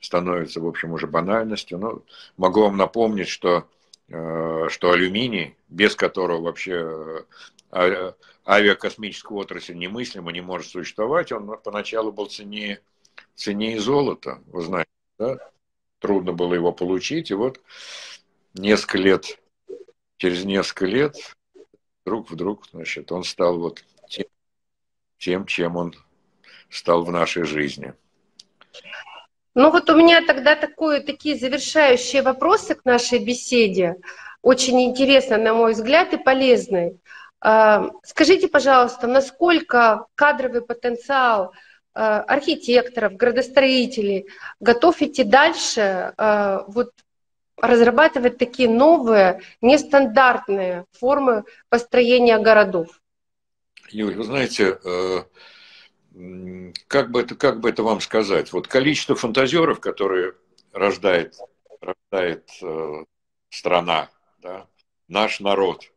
становится, 0.00 0.60
в 0.60 0.66
общем, 0.66 0.92
уже 0.92 1.06
банальностью. 1.06 1.78
Но 1.78 2.02
могу 2.36 2.62
вам 2.62 2.76
напомнить, 2.76 3.28
что, 3.28 3.68
э, 4.08 4.66
что 4.68 4.90
алюминий, 4.90 5.56
без 5.68 5.94
которого 5.94 6.42
вообще 6.42 7.24
а, 7.70 8.14
авиакосмическая 8.46 9.36
отрасль 9.36 9.74
немыслима, 9.74 10.32
не 10.32 10.40
может 10.40 10.70
существовать, 10.70 11.32
он 11.32 11.58
поначалу 11.62 12.12
был 12.12 12.26
ценнее, 12.26 12.80
ценнее 13.34 13.80
золота, 13.80 14.42
вы 14.46 14.62
знаете, 14.62 14.90
да? 15.18 15.38
Трудно 15.98 16.32
было 16.32 16.54
его 16.54 16.72
получить, 16.72 17.30
и 17.30 17.34
вот 17.34 17.60
несколько 18.54 18.98
лет, 18.98 19.38
через 20.18 20.44
несколько 20.44 20.86
лет, 20.86 21.16
вдруг, 22.04 22.30
вдруг, 22.30 22.66
значит, 22.70 23.10
он 23.10 23.24
стал 23.24 23.58
вот 23.58 23.82
тем, 24.08 24.26
тем 25.18 25.46
чем 25.46 25.76
он 25.76 25.94
стал 26.68 27.04
в 27.04 27.10
нашей 27.10 27.44
жизни. 27.44 27.94
Ну 29.54 29.70
вот 29.70 29.88
у 29.88 29.96
меня 29.96 30.24
тогда 30.24 30.54
такое, 30.54 31.00
такие 31.00 31.36
завершающие 31.36 32.22
вопросы 32.22 32.74
к 32.74 32.84
нашей 32.84 33.24
беседе. 33.24 33.96
Очень 34.42 34.82
интересно, 34.82 35.38
на 35.38 35.54
мой 35.54 35.72
взгляд, 35.72 36.12
и 36.12 36.18
полезный. 36.18 37.00
А, 37.40 37.90
скажите, 38.02 38.48
пожалуйста, 38.48 39.06
насколько 39.06 40.06
кадровый 40.14 40.62
потенциал 40.62 41.52
а, 41.94 42.20
архитекторов, 42.22 43.14
градостроителей 43.14 44.26
готов 44.60 45.02
идти 45.02 45.24
дальше, 45.24 46.14
а, 46.16 46.64
вот 46.68 46.92
разрабатывать 47.56 48.38
такие 48.38 48.68
новые, 48.68 49.40
нестандартные 49.60 50.84
формы 50.92 51.44
построения 51.68 52.38
городов? 52.38 53.00
Юль, 53.88 54.14
вы 54.14 54.24
знаете, 54.24 54.78
э, 54.84 55.22
как 56.86 57.10
бы 57.10 57.22
это, 57.22 57.34
как 57.34 57.60
бы 57.60 57.70
это 57.70 57.82
вам 57.82 58.00
сказать? 58.00 58.52
Вот 58.52 58.68
количество 58.68 59.14
фантазеров, 59.14 59.80
которые 59.80 60.34
рождает, 60.72 61.36
рождает 61.80 62.50
э, 62.60 63.04
страна, 63.48 64.10
да, 64.42 64.66
наш 65.08 65.40
народ– 65.40 65.84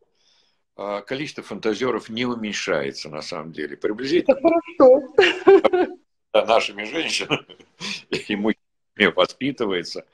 количество 1.06 1.44
фантазеров 1.44 2.10
не 2.10 2.26
уменьшается 2.26 3.10
на 3.10 3.22
самом 3.22 3.52
деле. 3.52 3.76
Приблизительно 3.76 4.40
да, 6.34 6.46
нашими 6.46 6.84
женщинами 6.84 7.58
и 8.10 8.36
мужчинами 8.36 9.14
воспитывается. 9.16 10.06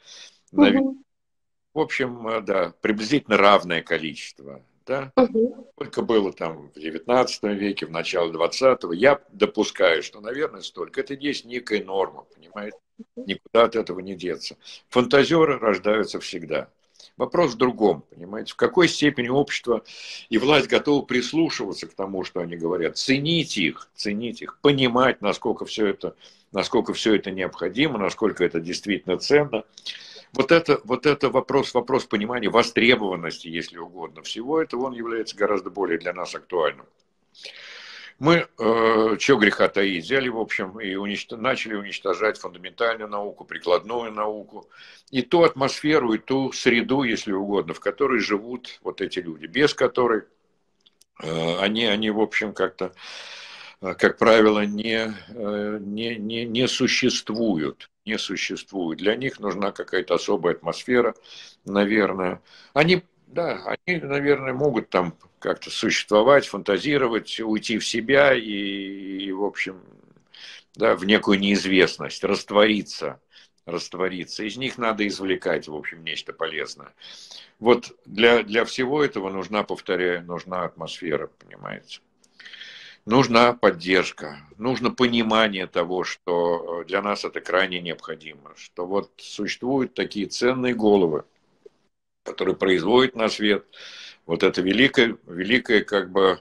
Угу. 0.52 1.04
В 1.74 1.80
общем, 1.80 2.28
э, 2.28 2.42
да, 2.42 2.74
приблизительно 2.82 3.38
равное 3.38 3.82
количество. 3.82 4.64
Да? 4.86 5.12
Угу. 5.16 5.72
Сколько 5.74 6.02
было 6.04 6.32
там 6.32 6.70
в 6.70 6.80
19 6.80 7.44
веке, 7.44 7.86
в 7.86 7.92
начале 7.92 8.32
20-го, 8.32 8.94
я 8.94 9.20
допускаю, 9.30 10.04
что, 10.04 10.22
наверное, 10.22 10.62
столько. 10.62 11.02
Это 11.02 11.16
есть 11.16 11.46
некая 11.46 11.84
норма, 11.84 12.26
понимаете? 12.34 12.78
Никуда 13.16 13.64
от 13.64 13.76
этого 13.76 14.00
не 14.00 14.16
деться. 14.16 14.58
Фантазеры 14.90 15.58
рождаются 15.58 16.20
всегда. 16.20 16.70
Вопрос 17.18 17.54
в 17.54 17.58
другом, 17.58 18.04
понимаете, 18.10 18.52
в 18.52 18.58
какой 18.58 18.90
степени 18.90 19.30
общество 19.30 19.84
и 20.28 20.38
власть 20.38 20.68
готовы 20.68 21.06
прислушиваться 21.06 21.88
к 21.88 21.94
тому, 21.94 22.26
что 22.26 22.42
они 22.42 22.58
говорят, 22.58 22.98
ценить 22.98 23.58
их, 23.58 23.88
ценить 23.96 24.42
их, 24.42 24.60
понимать, 24.60 25.22
насколько 25.22 25.64
все 25.66 25.88
это, 25.88 26.16
насколько 26.52 26.94
все 26.94 27.16
это 27.16 27.32
необходимо, 27.32 27.98
насколько 27.98 28.44
это 28.44 28.60
действительно 28.60 29.18
ценно. 29.18 29.64
Вот 30.34 30.52
это, 30.52 30.82
вот 30.84 31.06
это 31.06 31.30
вопрос, 31.30 31.74
вопрос 31.74 32.04
понимания 32.04 32.50
востребованности, 32.50 33.48
если 33.48 33.78
угодно, 33.78 34.22
всего 34.22 34.62
этого, 34.62 34.88
он 34.88 34.94
является 34.94 35.38
гораздо 35.38 35.70
более 35.70 35.98
для 35.98 36.12
нас 36.12 36.36
актуальным. 36.36 36.86
Мы, 38.18 38.48
э, 38.58 39.18
чего 39.20 39.38
греха 39.38 39.68
таить, 39.68 40.06
взяли, 40.06 40.30
в 40.30 40.40
общем, 40.40 40.80
и 40.80 40.96
уничтож... 40.96 41.38
начали 41.40 41.76
уничтожать 41.76 42.38
фундаментальную 42.38 43.10
науку, 43.10 43.44
прикладную 43.44 44.12
науку, 44.12 44.70
и 45.12 45.22
ту 45.22 45.44
атмосферу, 45.44 46.14
и 46.14 46.18
ту 46.18 46.54
среду, 46.54 47.04
если 47.04 47.34
угодно, 47.34 47.74
в 47.74 47.82
которой 47.82 48.20
живут 48.20 48.80
вот 48.84 49.02
эти 49.02 49.20
люди, 49.20 49.48
без 49.48 49.74
которой 49.74 50.24
э, 51.22 51.58
они, 51.60 51.86
они, 51.86 52.10
в 52.10 52.22
общем, 52.22 52.54
как-то, 52.54 52.94
э, 53.82 53.94
как 53.96 54.18
правило, 54.18 54.66
не, 54.66 55.14
э, 55.30 55.78
не, 55.82 56.16
не, 56.16 56.46
не 56.46 56.68
существуют 56.68 57.90
не 58.06 58.18
существуют. 58.20 59.00
Для 59.00 59.16
них 59.16 59.40
нужна 59.40 59.72
какая-то 59.72 60.16
особая 60.16 60.54
атмосфера, 60.54 61.16
наверное. 61.66 62.42
Они, 62.74 63.04
да, 63.28 63.78
они, 63.86 64.00
наверное, 64.00 64.54
могут 64.54 64.90
там 64.90 65.16
как-то 65.46 65.70
существовать, 65.70 66.48
фантазировать, 66.48 67.40
уйти 67.40 67.78
в 67.78 67.86
себя 67.86 68.34
и, 68.34 68.42
и 68.42 69.32
в 69.32 69.44
общем, 69.44 69.80
да, 70.74 70.96
в 70.96 71.06
некую 71.06 71.40
неизвестность, 71.40 72.24
раствориться, 72.24 73.22
раствориться. 73.68 74.44
Из 74.44 74.58
них 74.58 74.80
надо 74.80 75.08
извлекать, 75.08 75.68
в 75.68 75.76
общем, 75.76 76.04
нечто 76.04 76.34
полезное. 76.34 76.94
Вот 77.60 77.96
для, 78.06 78.42
для 78.42 78.66
всего 78.66 79.04
этого 79.04 79.30
нужна, 79.30 79.62
повторяю, 79.62 80.26
нужна 80.26 80.64
атмосфера, 80.64 81.28
понимаете. 81.28 82.00
Нужна 83.06 83.54
поддержка, 83.54 84.40
нужно 84.58 84.90
понимание 84.90 85.68
того, 85.68 86.04
что 86.04 86.84
для 86.88 87.04
нас 87.04 87.24
это 87.24 87.40
крайне 87.40 87.82
необходимо, 87.82 88.56
что 88.56 88.88
вот 88.88 89.12
существуют 89.18 89.94
такие 89.94 90.26
ценные 90.26 90.74
головы, 90.74 91.24
которые 92.24 92.56
производят 92.56 93.16
на 93.16 93.30
свет 93.30 93.68
вот 94.26 94.44
это 94.44 94.62
великое, 94.62 95.18
великое 95.28 95.84
как 95.84 96.12
бы 96.12 96.40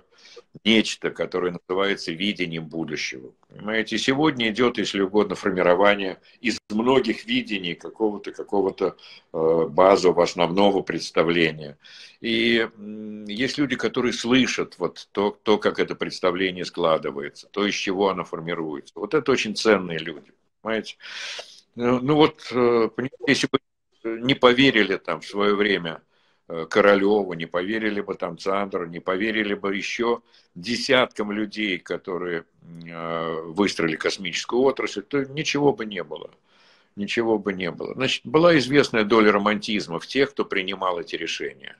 нечто, 0.65 1.11
которое 1.11 1.53
называется 1.53 2.13
видением 2.13 2.67
будущего. 2.67 3.33
Понимаете, 3.49 3.99
сегодня 3.99 4.51
идет, 4.51 4.79
если 4.79 5.01
угодно, 5.01 5.35
формирование 5.35 6.21
из 6.41 6.59
многих 6.71 7.25
видений 7.25 7.75
какого-то 7.75 8.33
какого-то 8.33 8.97
э, 9.33 9.67
базового, 9.69 10.23
основного 10.23 10.83
представления. 10.83 11.77
И 12.21 12.69
есть 13.27 13.59
люди, 13.59 13.77
которые 13.77 14.13
слышат 14.13 14.77
вот 14.79 15.09
то, 15.13 15.37
то, 15.43 15.59
как 15.59 15.79
это 15.79 15.95
представление 15.95 16.65
складывается, 16.65 17.49
то, 17.51 17.67
из 17.67 17.75
чего 17.75 18.09
оно 18.09 18.25
формируется. 18.25 18.93
Вот 18.97 19.15
это 19.15 19.33
очень 19.33 19.57
ценные 19.57 19.99
люди, 19.99 20.33
понимаете. 20.63 20.97
Ну, 21.75 22.01
ну 22.01 22.15
вот, 22.15 22.47
э, 22.53 22.89
если 23.27 23.49
бы 23.51 23.59
не 24.05 24.35
поверили 24.35 24.97
там 24.97 25.21
в 25.21 25.27
свое 25.27 25.55
время 25.55 26.01
Э, 26.49 26.67
Королева, 26.69 27.33
не 27.35 27.47
поверили 27.47 28.01
бы 28.01 28.15
там 28.15 28.39
Цандр, 28.39 28.87
не 28.87 29.01
поверили 29.01 29.55
бы 29.55 29.75
еще 29.77 30.23
десяткам 30.55 31.33
людей, 31.33 31.79
которые 31.79 32.45
э, 32.87 33.41
выстроили 33.47 33.97
космическую 33.97 34.63
отрасль, 34.63 35.03
то 35.03 35.25
ничего 35.25 35.73
бы 35.73 35.87
не 35.87 36.03
было. 36.05 36.31
Ничего 36.97 37.39
бы 37.39 37.53
не 37.55 37.71
было. 37.71 37.95
Значит, 37.95 38.27
была 38.27 38.57
известная 38.59 39.05
доля 39.05 39.33
романтизма 39.33 39.99
в 39.99 40.07
тех, 40.07 40.31
кто 40.31 40.45
принимал 40.45 41.01
эти 41.01 41.17
решения. 41.17 41.77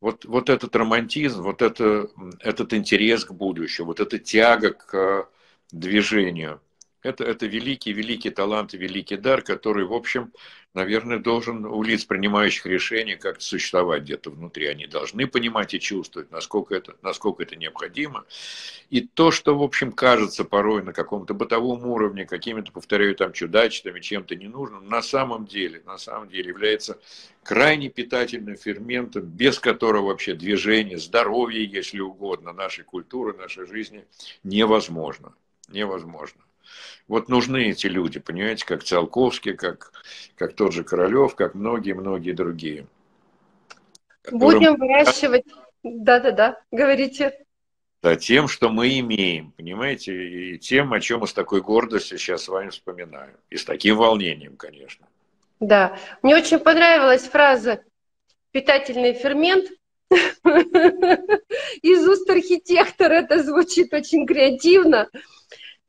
вот, 0.00 0.24
вот 0.24 0.48
этот 0.48 0.74
романтизм, 0.76 1.42
вот 1.42 1.62
это, 1.62 2.08
этот 2.40 2.72
интерес 2.72 3.24
к 3.24 3.32
будущему, 3.32 3.88
вот 3.88 4.00
эта 4.00 4.18
тяга 4.18 4.72
к 4.72 5.28
движению, 5.72 6.60
это, 7.02 7.24
это 7.24 7.46
великий, 7.46 7.92
великий 7.92 8.30
талант 8.30 8.72
великий 8.72 9.16
дар, 9.16 9.42
который, 9.42 9.84
в 9.84 9.92
общем, 9.92 10.32
наверное, 10.74 11.18
должен 11.18 11.64
у 11.64 11.82
лиц, 11.82 12.04
принимающих 12.04 12.66
решения, 12.66 13.16
как-то 13.16 13.44
существовать 13.44 14.02
где-то 14.02 14.30
внутри. 14.30 14.66
Они 14.66 14.86
должны 14.86 15.26
понимать 15.26 15.74
и 15.74 15.80
чувствовать, 15.80 16.30
насколько 16.30 16.74
это, 16.74 16.96
насколько 17.02 17.42
это 17.42 17.56
необходимо. 17.56 18.24
И 18.90 19.00
то, 19.00 19.30
что, 19.30 19.56
в 19.58 19.62
общем, 19.62 19.92
кажется 19.92 20.44
порой 20.44 20.82
на 20.82 20.92
каком-то 20.92 21.34
бытовом 21.34 21.86
уровне, 21.86 22.24
какими-то, 22.26 22.72
повторяю, 22.72 23.16
там 23.16 23.32
чудачествами, 23.32 24.00
чем-то 24.00 24.36
ненужным, 24.36 24.88
на 24.88 25.02
самом 25.02 25.46
деле, 25.46 25.82
на 25.86 25.98
самом 25.98 26.28
деле 26.28 26.48
является 26.48 26.98
крайне 27.42 27.88
питательным 27.88 28.56
ферментом, 28.56 29.24
без 29.24 29.58
которого 29.58 30.06
вообще 30.06 30.34
движение, 30.34 30.98
здоровье, 30.98 31.64
если 31.64 32.00
угодно, 32.00 32.52
нашей 32.52 32.84
культуры, 32.84 33.36
нашей 33.36 33.66
жизни 33.66 34.04
невозможно. 34.44 35.34
Невозможно. 35.68 36.42
Вот 37.08 37.28
нужны 37.28 37.70
эти 37.70 37.86
люди, 37.86 38.20
понимаете, 38.20 38.64
как 38.64 38.84
Циолковский, 38.84 39.54
как, 39.54 39.92
как 40.36 40.54
тот 40.54 40.72
же 40.72 40.84
Королев, 40.84 41.34
как 41.34 41.54
многие-многие 41.54 42.32
другие. 42.32 42.86
Будем 44.30 44.76
выращивать... 44.76 45.44
Да-да-да, 45.82 46.60
говорите. 46.70 47.32
Да, 48.02 48.16
тем, 48.16 48.48
что 48.48 48.68
мы 48.68 48.98
имеем, 48.98 49.52
понимаете, 49.52 50.12
и 50.54 50.58
тем, 50.58 50.92
о 50.92 51.00
чем 51.00 51.20
мы 51.20 51.26
с 51.26 51.32
такой 51.32 51.62
гордостью 51.62 52.18
сейчас 52.18 52.44
с 52.44 52.48
вами 52.48 52.70
вспоминаем. 52.70 53.36
И 53.48 53.56
с 53.56 53.64
таким 53.64 53.96
волнением, 53.96 54.56
конечно. 54.56 55.06
Да, 55.58 55.98
мне 56.22 56.36
очень 56.36 56.58
понравилась 56.58 57.24
фраза 57.24 57.82
«питательный 58.52 59.14
фермент», 59.14 59.70
из 60.10 62.08
уст 62.08 62.28
архитектора 62.28 63.14
это 63.14 63.42
звучит 63.42 63.92
очень 63.92 64.26
креативно. 64.26 65.08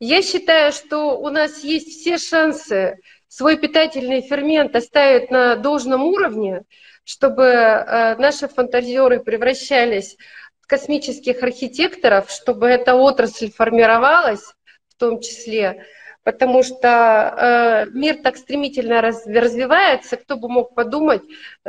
Я 0.03 0.23
считаю, 0.23 0.71
что 0.71 1.19
у 1.19 1.29
нас 1.29 1.63
есть 1.63 1.89
все 1.89 2.17
шансы 2.17 2.97
свой 3.27 3.55
питательный 3.57 4.21
фермент 4.21 4.75
оставить 4.75 5.29
на 5.29 5.55
должном 5.55 6.03
уровне, 6.03 6.63
чтобы 7.03 7.43
э, 7.43 8.15
наши 8.15 8.47
фантазеры 8.47 9.19
превращались 9.19 10.17
в 10.59 10.65
космических 10.65 11.43
архитекторов, 11.43 12.31
чтобы 12.31 12.65
эта 12.65 12.95
отрасль 12.95 13.51
формировалась 13.51 14.55
в 14.87 14.95
том 14.97 15.21
числе, 15.21 15.85
потому 16.23 16.63
что 16.63 16.87
э, 16.87 17.89
мир 17.91 18.17
так 18.21 18.37
стремительно 18.37 19.01
раз, 19.01 19.25
развивается, 19.25 20.17
кто 20.17 20.37
бы 20.37 20.49
мог 20.49 20.75
подумать, 20.75 21.21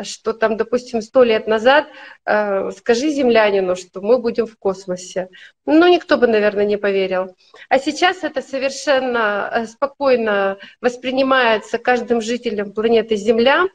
что 0.02 0.32
там, 0.32 0.56
допустим, 0.56 1.02
сто 1.02 1.22
лет 1.22 1.46
назад 1.46 1.88
э, 2.24 2.70
скажи 2.72 3.10
землянину, 3.10 3.76
что 3.76 4.00
мы 4.00 4.18
будем 4.18 4.46
в 4.46 4.58
космосе. 4.58 5.28
Ну, 5.64 5.88
никто 5.88 6.18
бы, 6.18 6.26
наверное, 6.26 6.64
не 6.64 6.76
поверил. 6.76 7.36
А 7.68 7.78
сейчас 7.78 8.24
это 8.24 8.42
совершенно 8.42 9.50
э, 9.52 9.66
спокойно 9.66 10.58
воспринимается 10.80 11.78
каждым 11.78 12.20
жителем 12.20 12.72
планеты 12.72 13.16
Земля, 13.16 13.66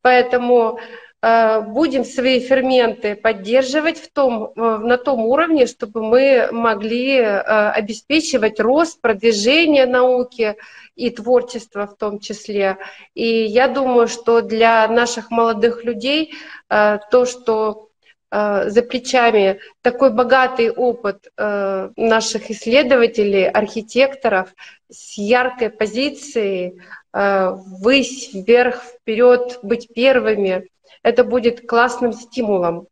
поэтому 0.00 0.78
Э, 0.78 0.80
будем 1.22 2.04
свои 2.04 2.40
ферменты 2.40 3.14
поддерживать 3.14 3.98
в 3.98 4.10
том, 4.10 4.52
на 4.56 4.98
том 4.98 5.24
уровне, 5.24 5.66
чтобы 5.66 6.02
мы 6.02 6.48
могли 6.50 7.14
э, 7.14 7.70
обеспечивать 7.70 8.58
рост, 8.58 9.00
продвижение 9.00 9.86
науки 9.86 10.56
и 10.96 11.10
творчества 11.10 11.86
в 11.86 11.96
том 11.96 12.18
числе. 12.18 12.76
И 13.14 13.44
я 13.44 13.68
думаю, 13.68 14.08
что 14.08 14.40
для 14.40 14.88
наших 14.88 15.30
молодых 15.30 15.84
людей 15.84 16.34
э, 16.68 16.98
то, 17.10 17.24
что 17.24 17.88
за 18.34 18.80
плечами 18.80 19.60
такой 19.82 20.10
богатый 20.10 20.70
опыт 20.70 21.30
наших 21.36 22.50
исследователей, 22.50 23.46
архитекторов 23.46 24.54
с 24.90 25.18
яркой 25.18 25.68
позицией, 25.68 26.80
высь, 27.12 28.32
вверх, 28.32 28.82
вперед, 28.84 29.58
быть 29.62 29.92
первыми, 29.92 30.66
это 31.02 31.24
будет 31.24 31.66
классным 31.66 32.12
стимулом. 32.12 32.86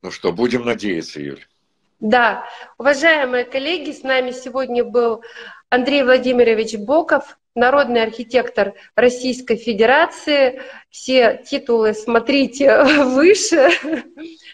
Ну 0.00 0.10
что, 0.10 0.32
будем 0.32 0.64
надеяться, 0.64 1.20
Юль. 1.20 1.44
Да, 2.00 2.44
уважаемые 2.78 3.44
коллеги, 3.44 3.90
с 3.90 4.04
нами 4.04 4.30
сегодня 4.30 4.84
был 4.84 5.22
Андрей 5.68 6.04
Владимирович 6.04 6.76
Боков, 6.76 7.36
народный 7.56 8.02
архитектор 8.02 8.74
Российской 8.94 9.56
Федерации. 9.56 10.62
Все 10.90 11.42
титулы 11.44 11.94
смотрите 11.94 12.84
выше. 13.04 13.70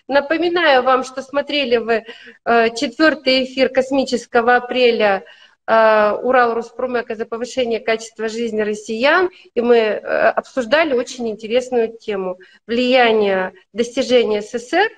Напоминаю 0.08 0.82
вам, 0.82 1.04
что 1.04 1.22
смотрели 1.22 1.76
вы 1.76 2.04
э, 2.44 2.74
четвертый 2.74 3.44
эфир 3.44 3.68
космического 3.68 4.56
апреля 4.56 5.24
Урал 5.66 6.54
Роспромека 6.54 7.14
за 7.14 7.24
повышение 7.24 7.80
качества 7.80 8.28
жизни 8.28 8.60
россиян, 8.60 9.30
и 9.54 9.60
мы 9.62 9.76
э, 9.76 9.98
обсуждали 10.00 10.92
очень 10.92 11.28
интересную 11.28 11.96
тему 11.96 12.38
влияние 12.66 13.54
достижения 13.72 14.42
СССР 14.42 14.90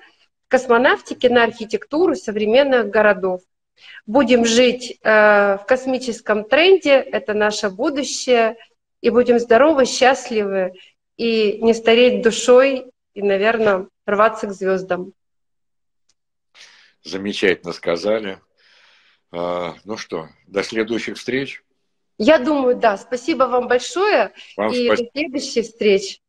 в 0.45 0.49
космонавтике 0.49 1.29
на 1.29 1.43
архитектуру 1.43 2.15
современных 2.15 2.89
городов. 2.89 3.41
Будем 4.05 4.43
жить 4.45 4.99
э, 5.01 5.57
в 5.57 5.65
космическом 5.65 6.43
тренде, 6.43 6.95
это 6.95 7.33
наше 7.33 7.69
будущее, 7.69 8.57
и 8.99 9.09
будем 9.09 9.39
здоровы, 9.39 9.85
счастливы 9.85 10.73
и 11.15 11.59
не 11.61 11.73
стареть 11.73 12.23
душой 12.23 12.91
и, 13.13 13.21
наверное, 13.21 13.87
рваться 14.05 14.47
к 14.47 14.51
звездам. 14.51 15.13
Замечательно 17.03 17.71
сказали. 17.71 18.39
А, 19.31 19.75
ну 19.83 19.97
что, 19.97 20.29
до 20.47 20.63
следующих 20.63 21.17
встреч. 21.17 21.63
Я 22.17 22.39
думаю, 22.39 22.75
да. 22.75 22.97
Спасибо 22.97 23.43
вам 23.43 23.67
большое. 23.67 24.33
Вам 24.55 24.71
и 24.71 24.85
спасибо. 24.87 24.95
до 24.95 25.11
следующих 25.11 25.65
встреч. 25.65 26.21